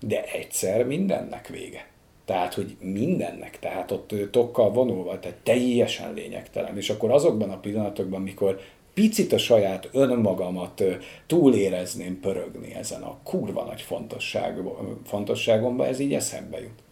[0.00, 1.86] de egyszer mindennek vége.
[2.24, 6.76] Tehát, hogy mindennek, tehát ott tokkal vonulva, tehát teljesen lényegtelen.
[6.76, 8.60] És akkor azokban a pillanatokban, mikor
[8.94, 10.82] picit a saját önmagamat
[11.26, 14.58] túlérezném pörögni ezen a kurva nagy fontosság,
[15.04, 16.82] fontosságomban, ez így eszembe jut.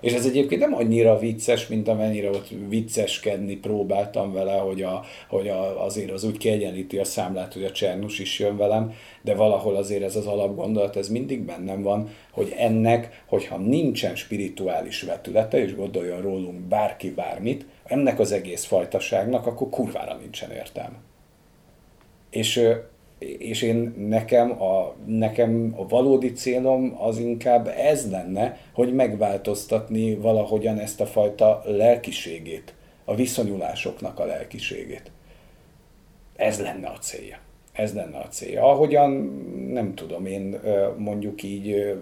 [0.00, 5.48] És ez egyébként nem annyira vicces, mint amennyire ott vicceskedni próbáltam vele, hogy, a, hogy
[5.48, 9.76] a, azért az úgy kiegyenlíti a számlát, hogy a Csernus is jön velem, de valahol
[9.76, 15.74] azért ez az alapgondolat, ez mindig bennem van, hogy ennek, hogyha nincsen spirituális vetülete, és
[15.74, 20.96] gondoljon rólunk bárki bármit, ennek az egész fajtaságnak, akkor kurvára nincsen értelme.
[22.34, 22.74] És
[23.38, 30.78] és én nekem a, nekem a valódi célom az inkább ez lenne, hogy megváltoztatni valahogyan
[30.78, 32.74] ezt a fajta lelkiségét,
[33.04, 35.10] a viszonyulásoknak a lelkiségét.
[36.36, 37.38] Ez lenne a célja.
[37.72, 38.62] Ez lenne a célja.
[38.70, 39.10] Ahogyan,
[39.72, 40.60] nem tudom én,
[40.96, 41.96] mondjuk így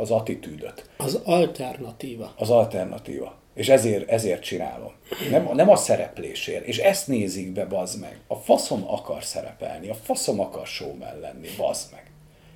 [0.00, 0.90] az attitűdöt.
[0.96, 2.32] Az alternatíva.
[2.36, 3.34] Az alternatíva.
[3.58, 4.92] És ezért, ezért csinálom.
[5.30, 6.66] Nem, nem a szereplésért.
[6.66, 8.18] És ezt nézik be, bazd meg.
[8.26, 12.02] A faszom akar szerepelni, a faszom akar showman lenni, bazd meg.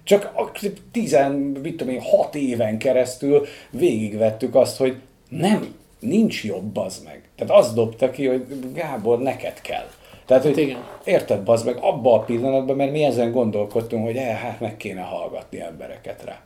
[0.04, 0.50] Csak a
[0.92, 4.96] tizen, mit tudom én, hat éven keresztül végigvettük azt, hogy
[5.28, 7.28] nem, nincs jobb, bazd meg.
[7.36, 9.88] Tehát azt dobta ki, hogy Gábor, neked kell.
[10.26, 10.84] Tehát, hogy Igen.
[11.04, 15.00] érted, bazd meg, abban a pillanatban, mert mi ezen gondolkodtunk, hogy eh, hát meg kéne
[15.00, 16.42] hallgatni embereket rá.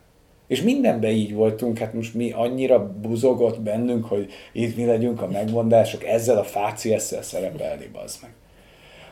[0.46, 5.28] És mindenben így voltunk, hát most mi annyira buzogott bennünk, hogy itt mi legyünk a
[5.32, 8.30] megmondások, ezzel a fáciesszel szerepelni, bazd meg.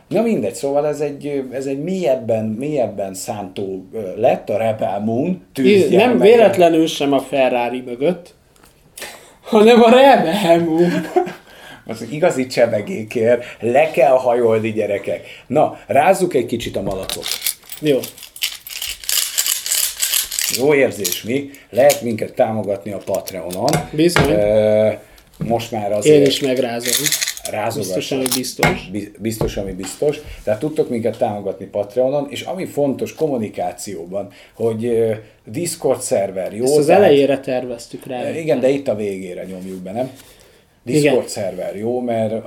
[0.09, 5.47] Na mindegy, szóval ez egy, ez egy mélyebben, mélyebben szántó lett a Rebel Moon
[5.91, 8.35] Nem véletlenül sem a Ferrari mögött,
[9.43, 10.91] hanem a Rebel Moon.
[11.87, 15.27] Az igazi csemegékért le kell hajolni gyerekek.
[15.47, 17.25] Na, rázzuk egy kicsit a malacot.
[17.81, 17.99] Jó.
[20.59, 23.71] Jó érzés mi, lehet minket támogatni a Patreonon.
[23.93, 24.39] Bizony.
[25.39, 26.17] Most már azért...
[26.17, 27.07] Én is megrázom.
[27.51, 27.95] Rázogatás.
[27.95, 28.91] Biztos, ami biztos.
[29.19, 30.19] Biztos, ami biztos.
[30.45, 34.93] Tehát tudtok minket támogatni Patreonon, és ami fontos kommunikációban, hogy
[35.45, 36.65] Discord szerver, jó?
[36.65, 38.31] Ezt az tehát, elejére terveztük rá.
[38.31, 40.11] Igen, de itt a végére nyomjuk be, nem?
[40.85, 41.29] Discord igen.
[41.29, 42.45] szerver jó, mert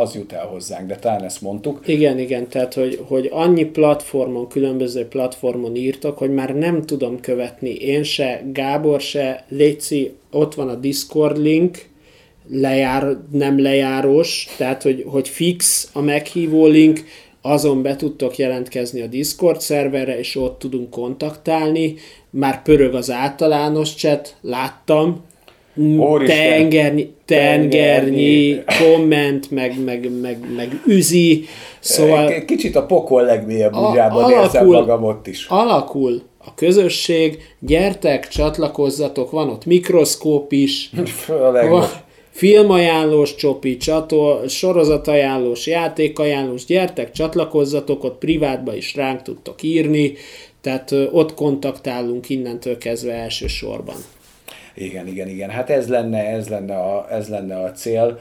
[0.00, 1.80] az jut el hozzánk, de talán ezt mondtuk.
[1.86, 7.74] Igen, igen, tehát hogy, hogy annyi platformon, különböző platformon írtak, hogy már nem tudom követni
[7.74, 11.88] én se, Gábor se, Léci, ott van a Discord link,
[12.48, 17.04] lejár, nem lejárós, tehát hogy, hogy fix a meghívó link,
[17.42, 21.94] azon be tudtok jelentkezni a Discord szerverre, és ott tudunk kontaktálni.
[22.30, 25.24] Már pörög az általános chat, láttam,
[26.26, 31.44] tengernyi, tengernyi komment, meg, meg, meg, meg üzi,
[31.80, 32.44] szóval...
[32.44, 35.46] Kicsit a pokol legmélyebb alakul, érzem magam ott is.
[35.48, 40.90] Alakul a közösség, gyertek, csatlakozzatok, van ott mikroszkóp is,
[41.70, 41.84] van,
[42.30, 50.12] filmajánlós csopi, csatol, sorozatajánlós, játékajánlós, gyertek, csatlakozzatok, ott privátba is ránk tudtok írni,
[50.60, 53.96] tehát ott kontaktálunk innentől kezdve elsősorban.
[54.80, 55.50] Igen, igen, igen.
[55.50, 58.18] Hát ez lenne, ez lenne a, ez lenne a cél.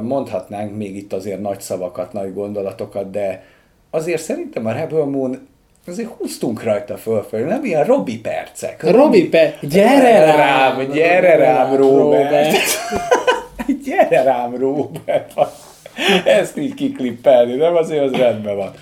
[0.00, 3.42] Mondhatnánk még itt azért nagy szavakat, nagy gondolatokat, de
[3.90, 5.48] azért szerintem a Rebel Moon
[5.86, 8.90] azért húztunk rajta fölfelé, nem ilyen Robi percek.
[8.90, 11.76] Robi percek, gyere rám, gyere rám.
[11.76, 12.56] Robert.
[13.86, 15.32] gyere rám, Robert.
[16.24, 17.76] Ezt így kiklippelni, nem?
[17.76, 18.72] Azért az rendben van.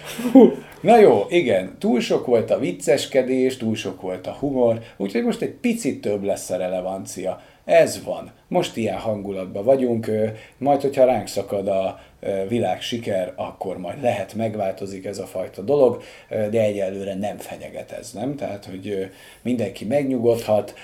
[0.81, 5.43] Na jó, igen, túl sok volt a vicceskedés, túl sok volt a humor, úgyhogy most
[5.43, 7.43] egy picit több lesz a relevancia.
[7.65, 8.33] Ez van.
[8.49, 10.11] Most ilyen hangulatban vagyunk,
[10.59, 12.01] majd hogyha ránk szakad a
[12.49, 18.13] világ siker, akkor majd lehet megváltozik ez a fajta dolog, de egyelőre nem fenyeget ez,
[18.13, 18.37] nem?
[18.37, 19.11] Tehát, hogy
[19.43, 20.75] mindenki megnyugodhat,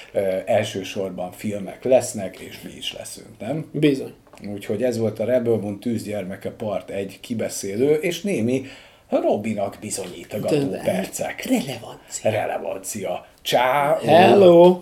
[0.47, 3.69] elsősorban filmek lesznek, és mi is leszünk, nem?
[3.73, 4.13] Bizony.
[4.53, 8.65] Úgyhogy ez volt a Rebel Moon tűzgyermeke part egy kibeszélő, és némi
[9.21, 11.45] Robinak bizonyítogató percek.
[11.45, 12.31] Relevancia.
[12.31, 13.25] Relevancia.
[13.43, 13.99] Ciao.
[14.03, 14.81] Hello.